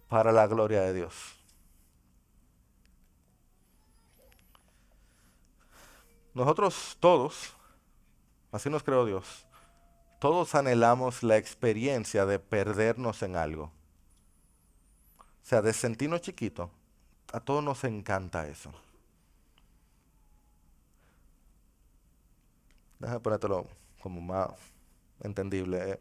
para 0.07 0.31
la 0.31 0.47
gloria 0.47 0.81
de 0.81 0.93
Dios. 0.93 1.34
Nosotros 6.35 6.97
todos, 6.99 7.53
así 8.51 8.69
nos 8.69 8.83
creó 8.83 9.05
Dios, 9.05 9.47
todos 10.19 10.53
anhelamos 10.53 11.23
la 11.23 11.37
experiencia 11.37 12.25
de 12.25 12.39
perdernos 12.39 13.23
en 13.23 13.37
algo. 13.37 13.71
O 15.17 15.47
sea, 15.47 15.61
de 15.61 15.71
sentirnos 15.71 16.21
chiquitos, 16.21 16.69
a 17.31 17.39
todos 17.39 17.63
nos 17.63 17.85
encanta 17.85 18.47
eso. 18.47 18.69
Déjame 22.99 23.21
ponértelo 23.21 23.67
como 24.01 24.19
más 24.19 24.49
entendible. 25.21 25.91
Eh. 25.91 25.99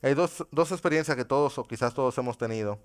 Hay 0.00 0.14
dos, 0.14 0.46
dos 0.50 0.72
experiencias 0.72 1.16
que 1.16 1.24
todos 1.26 1.58
o 1.58 1.64
quizás 1.64 1.92
todos 1.92 2.16
hemos 2.16 2.38
tenido. 2.38 2.78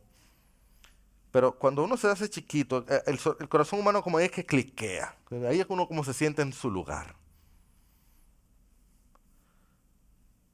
Pero 1.31 1.57
cuando 1.57 1.83
uno 1.83 1.95
se 1.95 2.07
hace 2.07 2.29
chiquito, 2.29 2.85
eh, 2.89 3.01
el, 3.07 3.49
corazón 3.49 3.79
humano 3.79 4.03
como 4.03 4.19
es 4.19 4.31
que 4.31 4.45
cliquea. 4.45 5.15
Ahí 5.47 5.61
es 5.61 5.65
uno 5.69 5.87
como 5.87 6.03
se 6.03 6.13
siente 6.13 6.41
en 6.41 6.51
su 6.51 6.69
lugar. 6.69 7.15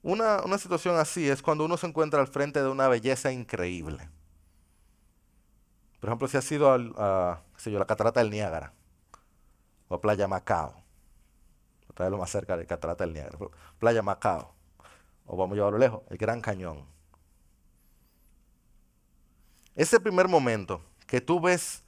Una, 0.04 0.58
situación 0.58 0.96
así 0.98 1.28
es 1.28 1.42
cuando 1.42 1.66
uno 1.66 1.76
se 1.76 1.88
encuentra 1.88 2.22
al 2.22 2.28
frente 2.28 2.62
de 2.62 2.70
una 2.70 2.88
belleza 2.88 3.32
increíble. 3.32 4.08
Por 6.00 6.10
ejemplo, 6.10 6.28
si 6.28 6.38
ha 6.38 6.42
sido 6.42 6.72
a, 6.72 7.42
la 7.66 7.86
catarata 7.86 8.20
del 8.22 8.30
Niágara 8.30 8.74
o 9.88 10.00
Playa 10.00 10.28
Macao. 10.28 10.76
Traerlo 11.96 12.20
más 12.20 12.30
cerca 12.30 12.56
de 12.56 12.68
catarata 12.68 13.04
del 13.04 13.13
Niágara. 13.13 13.38
Playa 13.80 14.04
Macao. 14.04 14.54
O 15.26 15.36
vamos 15.36 15.54
a 15.54 15.56
llevarlo 15.56 15.80
lejos, 15.80 16.04
el 16.10 16.18
Gran 16.18 16.40
Cañón. 16.40 16.96
Ese 19.78 20.00
primer 20.00 20.28
momento 20.28 20.82
que 21.06 21.22
tú 21.22 21.40
ves 21.40 21.84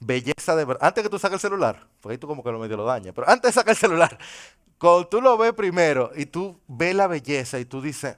belleza 0.00 0.56
de 0.56 0.64
verdad, 0.64 0.88
antes 0.88 1.04
que 1.04 1.10
tú 1.10 1.18
saques 1.18 1.34
el 1.34 1.40
celular, 1.40 1.86
porque 2.00 2.14
ahí 2.14 2.18
tú 2.18 2.26
como 2.26 2.42
que 2.42 2.50
lo 2.50 2.58
medio 2.58 2.78
lo 2.78 2.86
dañas, 2.86 3.14
pero 3.14 3.28
antes 3.28 3.50
de 3.50 3.52
sacar 3.52 3.72
el 3.72 3.76
celular, 3.76 4.18
cuando 4.78 5.06
tú 5.06 5.20
lo 5.20 5.36
ves 5.36 5.52
primero 5.52 6.10
y 6.16 6.24
tú 6.24 6.58
ves 6.66 6.94
la 6.94 7.06
belleza 7.06 7.60
y 7.60 7.66
tú 7.66 7.82
dices, 7.82 8.16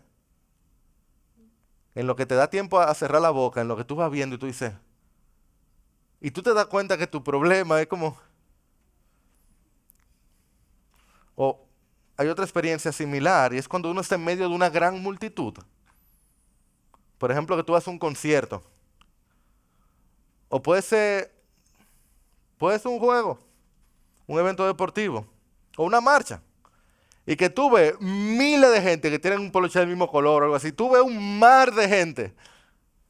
en 1.96 2.06
lo 2.06 2.14
que 2.14 2.24
te 2.24 2.36
da 2.36 2.48
tiempo 2.48 2.78
a 2.78 2.94
cerrar 2.94 3.20
la 3.20 3.30
boca, 3.30 3.60
en 3.60 3.66
lo 3.66 3.76
que 3.76 3.82
tú 3.82 3.96
vas 3.96 4.12
viendo 4.12 4.36
y 4.36 4.38
tú 4.38 4.46
dices, 4.46 4.72
y 6.20 6.30
tú 6.30 6.40
te 6.40 6.54
das 6.54 6.66
cuenta 6.66 6.96
que 6.96 7.08
tu 7.08 7.24
problema 7.24 7.80
es 7.80 7.88
como, 7.88 8.16
o 11.34 11.66
hay 12.16 12.28
otra 12.28 12.44
experiencia 12.44 12.92
similar 12.92 13.52
y 13.52 13.58
es 13.58 13.66
cuando 13.66 13.90
uno 13.90 14.02
está 14.02 14.14
en 14.14 14.24
medio 14.24 14.48
de 14.48 14.54
una 14.54 14.70
gran 14.70 15.02
multitud. 15.02 15.54
Por 17.18 17.32
ejemplo, 17.32 17.56
que 17.56 17.64
tú 17.64 17.72
vas 17.72 17.88
a 17.88 17.90
un 17.90 17.98
concierto 17.98 18.62
o 20.48 20.62
puede 20.62 20.82
ser, 20.82 21.32
puede 22.58 22.78
ser 22.78 22.90
un 22.90 22.98
juego, 22.98 23.38
un 24.26 24.38
evento 24.38 24.66
deportivo, 24.66 25.26
o 25.76 25.84
una 25.84 26.00
marcha. 26.00 26.42
Y 27.26 27.34
que 27.36 27.50
tú 27.50 27.70
ves 27.70 28.00
miles 28.00 28.70
de 28.70 28.80
gente 28.80 29.10
que 29.10 29.18
tienen 29.18 29.40
un 29.40 29.50
poloche 29.50 29.80
del 29.80 29.88
mismo 29.88 30.08
color 30.08 30.42
o 30.42 30.44
algo 30.44 30.56
así. 30.56 30.70
Tú 30.70 30.90
ves 30.90 31.02
un 31.02 31.40
mar 31.40 31.74
de 31.74 31.88
gente. 31.88 32.34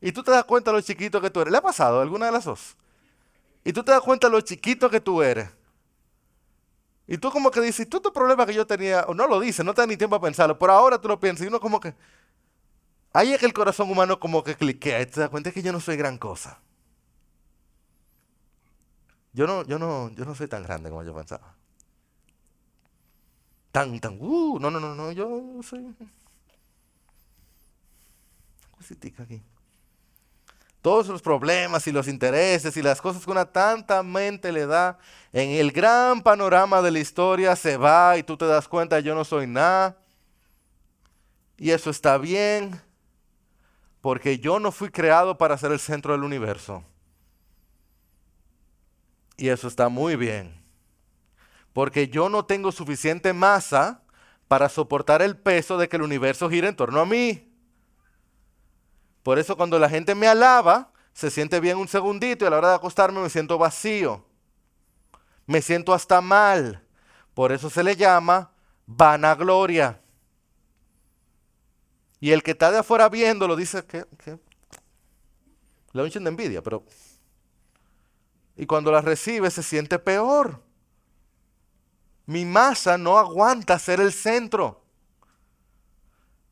Y 0.01 0.11
tú 0.11 0.23
te 0.23 0.31
das 0.31 0.45
cuenta 0.45 0.71
de 0.71 0.79
lo 0.79 0.81
chiquito 0.81 1.21
que 1.21 1.29
tú 1.29 1.43
eres. 1.43 1.53
¿Le 1.53 1.59
ha 1.59 1.63
pasado 1.63 2.01
alguna 2.01 2.27
de 2.27 2.33
las 2.33 2.45
dos? 2.45 2.77
Y 3.63 3.75
tú 3.75 3.85
te 3.85 3.93
das 3.93 4.01
cuenta 4.01 4.29
de 4.29 4.33
lo 4.33 4.41
chiquito 4.41 4.89
que 4.89 5.01
tú 5.01 5.23
eres. 5.23 5.51
Y 7.07 7.19
tú 7.19 7.31
como 7.31 7.51
que 7.51 7.61
dices, 7.61 7.89
tú 7.89 8.01
tu 8.01 8.13
problema 8.13 8.47
que 8.47 8.55
yo 8.55 8.67
tenía, 8.67 9.05
o 9.07 9.15
no 9.15 9.27
lo 9.27 9.39
dices, 9.39 9.65
no 9.65 9.75
te 9.75 9.83
da 9.83 9.87
ni 9.87 9.97
tiempo 9.97 10.17
a 10.17 10.21
pensarlo, 10.21 10.59
pero 10.59 10.73
ahora 10.73 11.01
tú 11.01 11.09
lo 11.09 11.21
piensas 11.21 11.45
y 11.45 11.49
uno 11.49 11.61
como 11.61 11.79
que, 11.79 11.95
ahí 13.13 13.33
es 13.33 13.39
que 13.39 13.47
el 13.47 13.53
corazón 13.53 13.91
humano 13.91 14.19
como 14.19 14.43
que 14.43 14.57
cliquea 14.57 15.01
y 15.03 15.07
te 15.07 15.21
das 15.21 15.31
cuenta 15.31 15.53
que 15.53 15.63
yo 15.63 15.73
no 15.73 15.79
soy 15.81 15.97
gran 15.97 16.19
cosa. 16.19 16.61
Yo 19.37 19.47
no, 19.47 19.65
yo 19.65 19.79
no, 19.79 20.11
yo 20.13 20.25
no 20.25 20.35
soy 20.35 20.49
tan 20.49 20.63
grande 20.63 20.89
como 20.89 21.05
yo 21.05 21.15
pensaba. 21.15 21.55
Tan, 23.71 24.01
tan, 24.01 24.17
uh, 24.19 24.59
no, 24.59 24.71
no, 24.71 24.81
no, 24.81 24.95
no, 24.95 25.13
yo 25.13 25.61
soy. 25.63 25.95
Cositica 28.71 29.25
aquí. 29.25 29.43
Todos 30.81 31.09
los 31.09 31.21
problemas 31.21 31.87
y 31.87 31.93
los 31.93 32.09
intereses 32.09 32.79
y 32.79 32.83
las 32.83 33.03
cosas 33.03 33.27
que 33.27 33.31
una 33.31 33.45
tanta 33.45 34.03
mente 34.03 34.53
le 34.53 34.65
da 34.65 34.99
en 35.35 35.51
el 35.51 35.71
gran 35.71 36.23
panorama 36.23 36.81
de 36.81 36.93
la 36.93 37.01
historia 37.01 37.55
se 37.57 37.77
va 37.77 38.17
y 38.17 38.23
tú 38.23 38.39
te 38.39 38.47
das 38.47 38.67
cuenta, 38.67 39.01
yo 39.01 39.15
no 39.15 39.23
soy 39.23 39.47
nada. 39.47 39.99
Y 41.59 41.73
eso 41.73 41.91
está 41.91 42.17
bien, 42.17 42.81
porque 44.01 44.39
yo 44.39 44.59
no 44.61 44.73
fui 44.73 44.89
creado 44.89 45.37
para 45.37 45.59
ser 45.59 45.73
el 45.73 45.79
centro 45.79 46.15
del 46.15 46.25
universo. 46.25 46.83
Y 49.37 49.49
eso 49.49 49.69
está 49.69 49.89
muy 49.89 50.17
bien. 50.17 50.63
Porque 51.73 52.09
yo 52.09 52.29
no 52.29 52.45
tengo 52.45 52.73
suficiente 52.73 53.33
masa 53.33 54.03
para 54.49 54.69
soportar 54.69 55.23
el 55.23 55.37
peso 55.37 55.77
de 55.77 55.89
que 55.89 55.97
el 55.97 56.03
universo 56.03 56.49
gire 56.49 56.69
en 56.69 56.77
torno 56.77 57.01
a 57.01 57.07
mí. 57.07 57.53
Por 59.23 59.39
eso 59.39 59.57
cuando 59.57 59.79
la 59.79 59.89
gente 59.89 60.15
me 60.15 60.27
alaba, 60.27 60.93
se 61.13 61.31
siente 61.31 61.61
bien 61.61 61.77
un 61.79 61.89
segundito 61.89 62.45
y 62.45 62.49
a 62.49 62.51
la 62.51 62.59
hora 62.59 62.69
de 62.71 62.75
acostarme 62.77 63.21
me 63.21 63.29
siento 63.29 63.59
vacío. 63.59 64.25
Me 65.47 65.61
siento 65.61 65.93
hasta 65.93 66.21
mal. 66.21 66.83
Por 67.35 67.53
eso 67.53 67.69
se 67.69 67.83
le 67.83 67.97
llama 67.97 68.53
vanagloria. 68.87 70.01
Y 72.21 72.31
el 72.31 72.43
que 72.43 72.53
está 72.53 72.71
de 72.71 72.79
afuera 72.79 73.09
viéndolo 73.09 73.57
dice 73.57 73.85
que, 73.85 74.05
que 74.25 74.39
le 75.93 76.09
de 76.09 76.29
envidia, 76.29 76.63
pero 76.63 76.85
y 78.57 78.67
cuando 78.67 78.91
la 78.91 79.01
recibe 79.01 79.51
se 79.51 79.63
siente 79.63 79.99
peor. 79.99 80.63
Mi 82.25 82.45
masa 82.45 82.99
no 82.99 83.19
aguanta 83.19 83.79
ser 83.79 84.01
el 84.01 84.13
centro. 84.13 84.83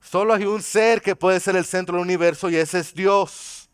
Solo 0.00 0.34
hay 0.34 0.44
un 0.44 0.62
ser 0.62 1.00
que 1.00 1.16
puede 1.16 1.40
ser 1.40 1.56
el 1.56 1.64
centro 1.64 1.96
del 1.96 2.04
universo 2.04 2.50
y 2.50 2.56
ese 2.56 2.78
es 2.80 2.94
Dios. 2.94 3.70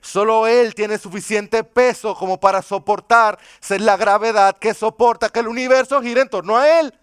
Solo 0.00 0.46
Él 0.46 0.74
tiene 0.74 0.98
suficiente 0.98 1.62
peso 1.64 2.14
como 2.14 2.40
para 2.40 2.62
soportar 2.62 3.38
ser 3.60 3.80
la 3.80 3.96
gravedad 3.96 4.56
que 4.58 4.72
soporta 4.72 5.28
que 5.28 5.40
el 5.40 5.48
universo 5.48 6.00
gire 6.00 6.22
en 6.22 6.30
torno 6.30 6.56
a 6.56 6.80
Él. 6.80 6.94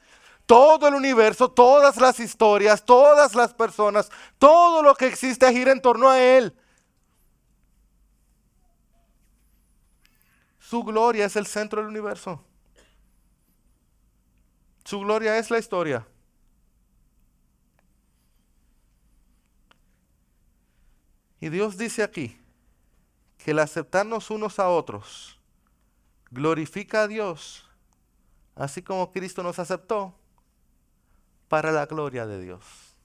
todo 0.45 0.89
el 0.89 0.95
universo, 0.95 1.49
todas 1.49 1.95
las 1.95 2.19
historias, 2.19 2.83
todas 2.83 3.33
las 3.33 3.53
personas, 3.53 4.09
todo 4.37 4.83
lo 4.83 4.93
que 4.93 5.07
existe 5.07 5.49
gira 5.53 5.71
en 5.71 5.81
torno 5.81 6.09
a 6.09 6.19
Él. 6.21 6.53
Su 10.73 10.83
gloria 10.83 11.25
es 11.25 11.35
el 11.35 11.45
centro 11.45 11.81
del 11.81 11.91
universo. 11.91 12.43
Su 14.83 15.01
gloria 15.01 15.37
es 15.37 15.51
la 15.51 15.59
historia. 15.59 16.03
Y 21.39 21.49
Dios 21.49 21.77
dice 21.77 22.01
aquí 22.01 22.41
que 23.37 23.51
el 23.51 23.59
aceptarnos 23.59 24.31
unos 24.31 24.57
a 24.57 24.67
otros 24.67 25.39
glorifica 26.31 27.03
a 27.03 27.07
Dios, 27.07 27.69
así 28.55 28.81
como 28.81 29.11
Cristo 29.11 29.43
nos 29.43 29.59
aceptó, 29.59 30.15
para 31.49 31.71
la 31.71 31.85
gloria 31.85 32.25
de 32.25 32.41
Dios. 32.41 32.95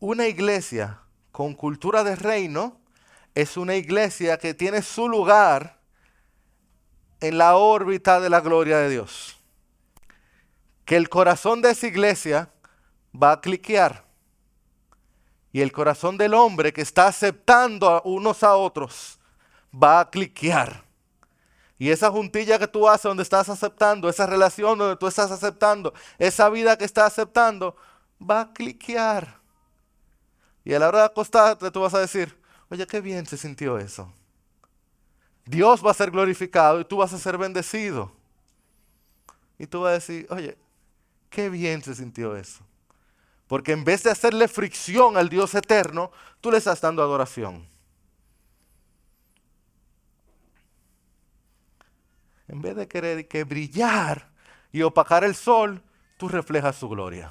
Una 0.00 0.28
iglesia 0.28 1.00
con 1.32 1.54
cultura 1.54 2.04
de 2.04 2.14
reino 2.14 2.83
es 3.34 3.56
una 3.56 3.74
iglesia 3.74 4.38
que 4.38 4.54
tiene 4.54 4.82
su 4.82 5.08
lugar 5.08 5.80
en 7.20 7.38
la 7.38 7.56
órbita 7.56 8.20
de 8.20 8.30
la 8.30 8.40
gloria 8.40 8.78
de 8.78 8.90
Dios. 8.90 9.36
Que 10.84 10.96
el 10.96 11.08
corazón 11.08 11.62
de 11.62 11.70
esa 11.70 11.86
iglesia 11.86 12.50
va 13.14 13.32
a 13.32 13.40
cliquear. 13.40 14.04
Y 15.52 15.60
el 15.60 15.72
corazón 15.72 16.18
del 16.18 16.34
hombre 16.34 16.72
que 16.72 16.82
está 16.82 17.06
aceptando 17.06 17.88
a 17.88 18.02
unos 18.04 18.42
a 18.42 18.56
otros 18.56 19.18
va 19.72 20.00
a 20.00 20.10
cliquear. 20.10 20.84
Y 21.78 21.90
esa 21.90 22.10
juntilla 22.10 22.58
que 22.58 22.68
tú 22.68 22.88
haces 22.88 23.04
donde 23.04 23.22
estás 23.22 23.48
aceptando, 23.48 24.08
esa 24.08 24.26
relación 24.26 24.78
donde 24.78 24.96
tú 24.96 25.06
estás 25.06 25.30
aceptando, 25.30 25.92
esa 26.18 26.48
vida 26.48 26.76
que 26.76 26.84
estás 26.84 27.12
aceptando, 27.12 27.76
va 28.18 28.40
a 28.42 28.52
cliquear. 28.52 29.40
Y 30.64 30.72
a 30.74 30.78
la 30.78 30.88
hora 30.88 30.98
de 31.00 31.04
acostarte 31.06 31.70
tú 31.70 31.80
vas 31.80 31.94
a 31.94 32.00
decir, 32.00 32.43
oye, 32.70 32.86
qué 32.86 33.00
bien 33.00 33.26
se 33.26 33.36
sintió 33.36 33.78
eso. 33.78 34.12
Dios 35.46 35.84
va 35.84 35.90
a 35.90 35.94
ser 35.94 36.10
glorificado 36.10 36.80
y 36.80 36.84
tú 36.84 36.98
vas 36.98 37.12
a 37.12 37.18
ser 37.18 37.36
bendecido. 37.36 38.12
Y 39.58 39.66
tú 39.66 39.82
vas 39.82 39.90
a 39.90 39.94
decir, 39.94 40.26
oye, 40.30 40.56
qué 41.30 41.50
bien 41.50 41.82
se 41.82 41.94
sintió 41.94 42.36
eso. 42.36 42.64
Porque 43.46 43.72
en 43.72 43.84
vez 43.84 44.02
de 44.02 44.10
hacerle 44.10 44.48
fricción 44.48 45.16
al 45.16 45.28
Dios 45.28 45.54
eterno, 45.54 46.10
tú 46.40 46.50
le 46.50 46.58
estás 46.58 46.80
dando 46.80 47.02
adoración. 47.02 47.68
En 52.48 52.62
vez 52.62 52.76
de 52.76 52.88
querer 52.88 53.28
que 53.28 53.44
brillar 53.44 54.30
y 54.72 54.82
opacar 54.82 55.24
el 55.24 55.34
sol, 55.34 55.82
tú 56.16 56.28
reflejas 56.28 56.76
su 56.76 56.88
gloria. 56.88 57.30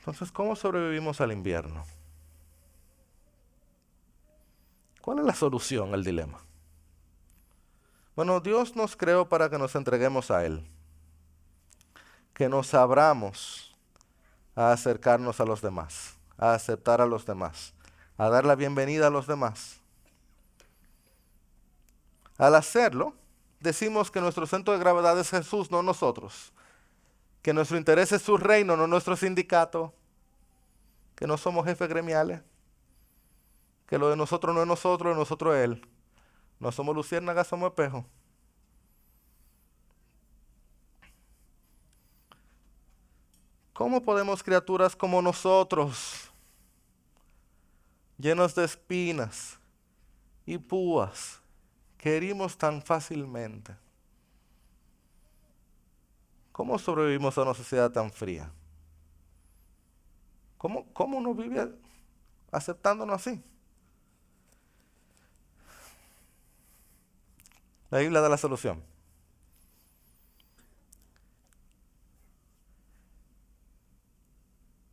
Entonces, 0.00 0.32
¿cómo 0.32 0.56
sobrevivimos 0.56 1.20
al 1.20 1.30
invierno? 1.30 1.84
¿Cuál 5.02 5.18
es 5.18 5.24
la 5.26 5.34
solución 5.34 5.92
al 5.92 6.02
dilema? 6.02 6.40
Bueno, 8.16 8.40
Dios 8.40 8.76
nos 8.76 8.96
creó 8.96 9.28
para 9.28 9.50
que 9.50 9.58
nos 9.58 9.74
entreguemos 9.74 10.30
a 10.30 10.46
Él, 10.46 10.66
que 12.32 12.48
nos 12.48 12.72
abramos 12.72 13.76
a 14.56 14.72
acercarnos 14.72 15.38
a 15.38 15.44
los 15.44 15.60
demás, 15.60 16.16
a 16.38 16.54
aceptar 16.54 17.02
a 17.02 17.06
los 17.06 17.26
demás, 17.26 17.74
a 18.16 18.30
dar 18.30 18.46
la 18.46 18.54
bienvenida 18.54 19.08
a 19.08 19.10
los 19.10 19.26
demás. 19.26 19.80
Al 22.38 22.54
hacerlo, 22.54 23.12
decimos 23.60 24.10
que 24.10 24.22
nuestro 24.22 24.46
centro 24.46 24.72
de 24.72 24.80
gravedad 24.80 25.18
es 25.18 25.28
Jesús, 25.28 25.70
no 25.70 25.82
nosotros, 25.82 26.54
que 27.42 27.52
nuestro 27.52 27.76
interés 27.76 28.12
es 28.12 28.22
su 28.22 28.36
reino, 28.36 28.76
no 28.76 28.86
nuestro 28.86 29.16
sindicato, 29.16 29.92
que 31.16 31.26
no 31.26 31.36
somos 31.36 31.64
jefes 31.64 31.88
gremiales 31.88 32.42
que 33.90 33.98
lo 33.98 34.08
de 34.08 34.16
nosotros 34.16 34.54
no 34.54 34.62
es 34.62 34.68
nosotros, 34.68 35.12
de 35.12 35.18
nosotros 35.18 35.56
es 35.56 35.64
Él. 35.64 35.88
No 36.60 36.70
somos 36.70 36.94
luciérnagas, 36.94 37.48
somos 37.48 37.70
espejos. 37.70 38.04
¿Cómo 43.72 44.00
podemos 44.00 44.44
criaturas 44.44 44.94
como 44.94 45.20
nosotros, 45.20 46.30
llenos 48.16 48.54
de 48.54 48.64
espinas 48.64 49.58
y 50.46 50.56
púas, 50.56 51.40
que 51.98 52.16
herimos 52.16 52.56
tan 52.56 52.80
fácilmente? 52.80 53.74
¿Cómo 56.52 56.78
sobrevivimos 56.78 57.36
a 57.38 57.42
una 57.42 57.54
sociedad 57.54 57.90
tan 57.90 58.10
fría? 58.10 58.50
¿Cómo, 60.58 60.92
cómo 60.92 61.18
uno 61.18 61.34
vive 61.34 61.72
aceptándonos 62.52 63.16
así? 63.16 63.42
La 67.90 67.98
Biblia 67.98 68.20
da 68.20 68.28
la 68.28 68.36
solución. 68.36 68.82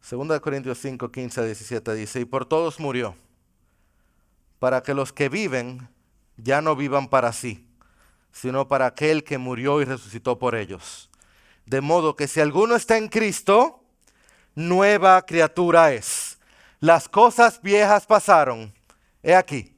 Segunda 0.08 0.36
de 0.36 0.40
Corintios 0.42 0.78
5, 0.78 1.12
15 1.12 1.42
a 1.42 1.44
17 1.44 1.94
dice, 1.94 2.22
y 2.22 2.26
por 2.26 2.46
todos 2.46 2.80
murió, 2.80 3.14
para 4.58 4.82
que 4.82 4.94
los 4.94 5.12
que 5.12 5.28
viven 5.28 5.90
ya 6.38 6.62
no 6.62 6.78
vivan 6.78 7.10
para 7.10 7.34
sí, 7.34 7.68
sino 8.32 8.70
para 8.70 8.86
aquel 8.86 9.26
que 9.26 9.38
murió 9.38 9.82
y 9.82 9.84
resucitó 9.86 10.40
por 10.40 10.56
ellos. 10.56 11.07
De 11.68 11.82
modo 11.82 12.16
que 12.16 12.30
si 12.30 12.40
alguno 12.40 12.78
está 12.78 12.98
en 12.98 13.10
Cristo, 13.10 13.84
nueva 14.56 15.22
criatura 15.26 15.92
es. 15.92 16.40
Las 16.80 17.10
cosas 17.10 17.62
viejas 17.62 18.06
pasaron. 18.06 18.74
He 19.22 19.36
aquí, 19.36 19.76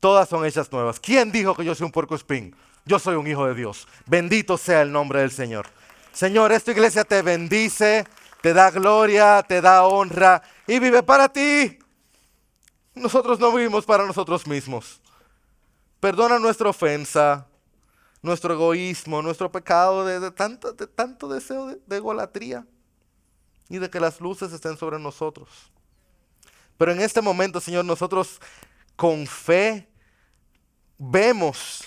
todas 0.00 0.28
son 0.28 0.44
hechas 0.44 0.72
nuevas. 0.72 0.98
¿Quién 0.98 1.30
dijo 1.30 1.54
que 1.54 1.64
yo 1.64 1.76
soy 1.76 1.84
un 1.84 1.92
puerco 1.92 2.16
espín? 2.16 2.56
Yo 2.84 2.98
soy 2.98 3.14
un 3.14 3.28
hijo 3.28 3.46
de 3.46 3.54
Dios. 3.54 3.86
Bendito 4.06 4.58
sea 4.58 4.82
el 4.82 4.90
nombre 4.90 5.20
del 5.20 5.30
Señor. 5.30 5.68
Señor, 6.12 6.50
esta 6.50 6.72
iglesia 6.72 7.04
te 7.04 7.22
bendice, 7.22 8.04
te 8.42 8.52
da 8.52 8.72
gloria, 8.72 9.44
te 9.46 9.60
da 9.60 9.84
honra 9.84 10.42
y 10.66 10.80
vive 10.80 11.04
para 11.04 11.28
ti. 11.28 11.78
Nosotros 12.92 13.38
no 13.38 13.52
vivimos 13.52 13.86
para 13.86 14.04
nosotros 14.04 14.48
mismos. 14.48 15.00
Perdona 16.00 16.40
nuestra 16.40 16.70
ofensa, 16.70 17.46
nuestro 18.22 18.54
egoísmo, 18.54 19.22
nuestro 19.22 19.50
pecado 19.50 20.04
de, 20.04 20.30
tanto, 20.30 20.72
de 20.72 20.86
tanto, 20.86 21.28
deseo 21.28 21.66
de, 21.66 21.80
de 21.86 21.96
egolatría 21.96 22.66
y 23.68 23.78
de 23.78 23.88
que 23.88 24.00
las 24.00 24.20
luces 24.20 24.52
estén 24.52 24.76
sobre 24.76 24.98
nosotros. 24.98 25.48
Pero 26.76 26.92
en 26.92 27.00
este 27.00 27.20
momento, 27.20 27.60
Señor, 27.60 27.84
nosotros 27.84 28.40
con 28.96 29.26
fe 29.26 29.88
vemos 30.98 31.84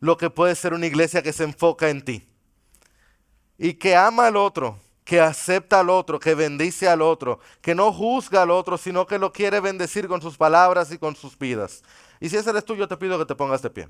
lo 0.00 0.16
que 0.16 0.30
puede 0.30 0.54
ser 0.54 0.74
una 0.74 0.86
iglesia 0.86 1.22
que 1.22 1.32
se 1.32 1.44
enfoca 1.44 1.88
en 1.88 2.02
ti 2.02 2.28
y 3.58 3.74
que 3.74 3.96
ama 3.96 4.26
al 4.26 4.36
otro, 4.36 4.78
que 5.04 5.20
acepta 5.20 5.80
al 5.80 5.90
otro, 5.90 6.18
que 6.18 6.34
bendice 6.34 6.88
al 6.88 7.02
otro, 7.02 7.40
que 7.60 7.74
no 7.74 7.92
juzga 7.92 8.42
al 8.42 8.50
otro, 8.50 8.78
sino 8.78 9.06
que 9.06 9.18
lo 9.18 9.32
quiere 9.32 9.60
bendecir 9.60 10.08
con 10.08 10.22
sus 10.22 10.36
palabras 10.36 10.90
y 10.92 10.98
con 10.98 11.14
sus 11.14 11.38
vidas. 11.38 11.82
Y 12.20 12.28
si 12.28 12.36
ese 12.36 12.50
eres 12.50 12.64
tú, 12.64 12.74
yo 12.74 12.88
te 12.88 12.96
pido 12.96 13.18
que 13.18 13.26
te 13.26 13.34
pongas 13.34 13.62
de 13.62 13.70
pie. 13.70 13.88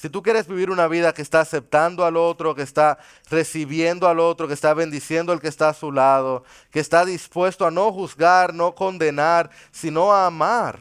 Si 0.00 0.08
tú 0.08 0.22
quieres 0.22 0.48
vivir 0.48 0.70
una 0.70 0.88
vida 0.88 1.12
que 1.12 1.20
está 1.20 1.40
aceptando 1.40 2.06
al 2.06 2.16
otro, 2.16 2.54
que 2.54 2.62
está 2.62 2.96
recibiendo 3.28 4.08
al 4.08 4.18
otro, 4.18 4.48
que 4.48 4.54
está 4.54 4.72
bendiciendo 4.72 5.30
al 5.30 5.42
que 5.42 5.48
está 5.48 5.68
a 5.68 5.74
su 5.74 5.92
lado, 5.92 6.42
que 6.70 6.80
está 6.80 7.04
dispuesto 7.04 7.66
a 7.66 7.70
no 7.70 7.92
juzgar, 7.92 8.54
no 8.54 8.74
condenar, 8.74 9.50
sino 9.70 10.10
a 10.10 10.24
amar 10.24 10.80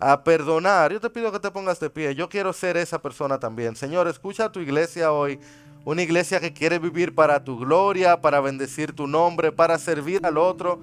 a 0.00 0.24
perdonar, 0.24 0.92
yo 0.92 1.00
te 1.00 1.08
pido 1.08 1.30
que 1.30 1.38
te 1.38 1.52
pongas 1.52 1.78
de 1.78 1.88
pie. 1.88 2.16
Yo 2.16 2.28
quiero 2.28 2.52
ser 2.52 2.76
esa 2.76 3.00
persona 3.00 3.38
también. 3.38 3.76
Señor, 3.76 4.08
escucha 4.08 4.46
a 4.46 4.50
tu 4.50 4.58
iglesia 4.58 5.12
hoy. 5.12 5.38
Una 5.84 6.02
iglesia 6.02 6.40
que 6.40 6.52
quiere 6.52 6.80
vivir 6.80 7.14
para 7.14 7.44
tu 7.44 7.56
gloria, 7.56 8.20
para 8.20 8.40
bendecir 8.40 8.92
tu 8.92 9.06
nombre, 9.06 9.52
para 9.52 9.78
servir 9.78 10.26
al 10.26 10.36
otro 10.36 10.80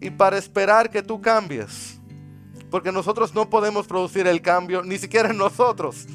y 0.00 0.08
para 0.08 0.38
esperar 0.38 0.88
que 0.88 1.02
tú 1.02 1.20
cambies. 1.20 2.00
Porque 2.70 2.90
nosotros 2.90 3.34
no 3.34 3.50
podemos 3.50 3.86
producir 3.86 4.26
el 4.26 4.40
cambio, 4.40 4.82
ni 4.82 4.96
siquiera 4.96 5.28
en 5.28 5.36
nosotros. 5.36 6.06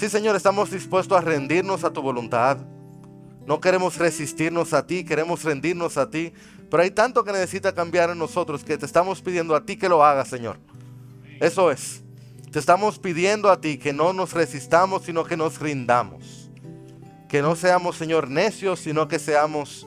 Sí, 0.00 0.08
Señor, 0.08 0.34
estamos 0.34 0.70
dispuestos 0.70 1.18
a 1.18 1.20
rendirnos 1.20 1.84
a 1.84 1.92
tu 1.92 2.00
voluntad. 2.00 2.56
No 3.44 3.60
queremos 3.60 3.98
resistirnos 3.98 4.72
a 4.72 4.86
ti, 4.86 5.04
queremos 5.04 5.44
rendirnos 5.44 5.98
a 5.98 6.08
ti. 6.08 6.32
Pero 6.70 6.82
hay 6.82 6.90
tanto 6.90 7.22
que 7.22 7.32
necesita 7.32 7.74
cambiar 7.74 8.08
en 8.08 8.18
nosotros 8.18 8.64
que 8.64 8.78
te 8.78 8.86
estamos 8.86 9.20
pidiendo 9.20 9.54
a 9.54 9.66
ti 9.66 9.76
que 9.76 9.90
lo 9.90 10.02
hagas, 10.02 10.28
Señor. 10.28 10.56
Eso 11.38 11.70
es. 11.70 12.02
Te 12.50 12.58
estamos 12.58 12.98
pidiendo 12.98 13.50
a 13.50 13.60
ti 13.60 13.76
que 13.76 13.92
no 13.92 14.14
nos 14.14 14.32
resistamos, 14.32 15.02
sino 15.02 15.22
que 15.22 15.36
nos 15.36 15.60
rindamos. 15.60 16.50
Que 17.28 17.42
no 17.42 17.54
seamos, 17.54 17.96
Señor, 17.96 18.30
necios, 18.30 18.80
sino 18.80 19.06
que 19.06 19.18
seamos 19.18 19.86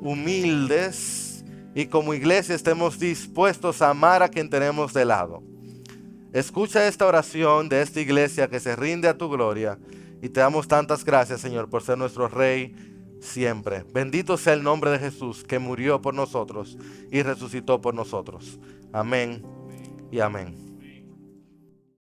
humildes 0.00 1.44
y 1.72 1.86
como 1.86 2.14
iglesia 2.14 2.56
estemos 2.56 2.98
dispuestos 2.98 3.80
a 3.80 3.90
amar 3.90 4.24
a 4.24 4.28
quien 4.28 4.50
tenemos 4.50 4.92
de 4.92 5.04
lado. 5.04 5.51
Escucha 6.32 6.88
esta 6.88 7.06
oración 7.06 7.68
de 7.68 7.82
esta 7.82 8.00
iglesia 8.00 8.48
que 8.48 8.60
se 8.60 8.74
rinde 8.74 9.08
a 9.08 9.18
tu 9.18 9.28
gloria 9.28 9.78
y 10.22 10.28
te 10.28 10.40
damos 10.40 10.66
tantas 10.66 11.04
gracias, 11.04 11.40
Señor, 11.40 11.68
por 11.68 11.82
ser 11.82 11.98
nuestro 11.98 12.28
Rey 12.28 12.74
siempre. 13.20 13.84
Bendito 13.92 14.36
sea 14.36 14.54
el 14.54 14.62
nombre 14.62 14.90
de 14.90 14.98
Jesús 14.98 15.44
que 15.44 15.58
murió 15.58 16.00
por 16.00 16.14
nosotros 16.14 16.78
y 17.10 17.22
resucitó 17.22 17.80
por 17.80 17.94
nosotros. 17.94 18.58
Amén 18.92 19.42
y 20.10 20.20
amén. 20.20 20.71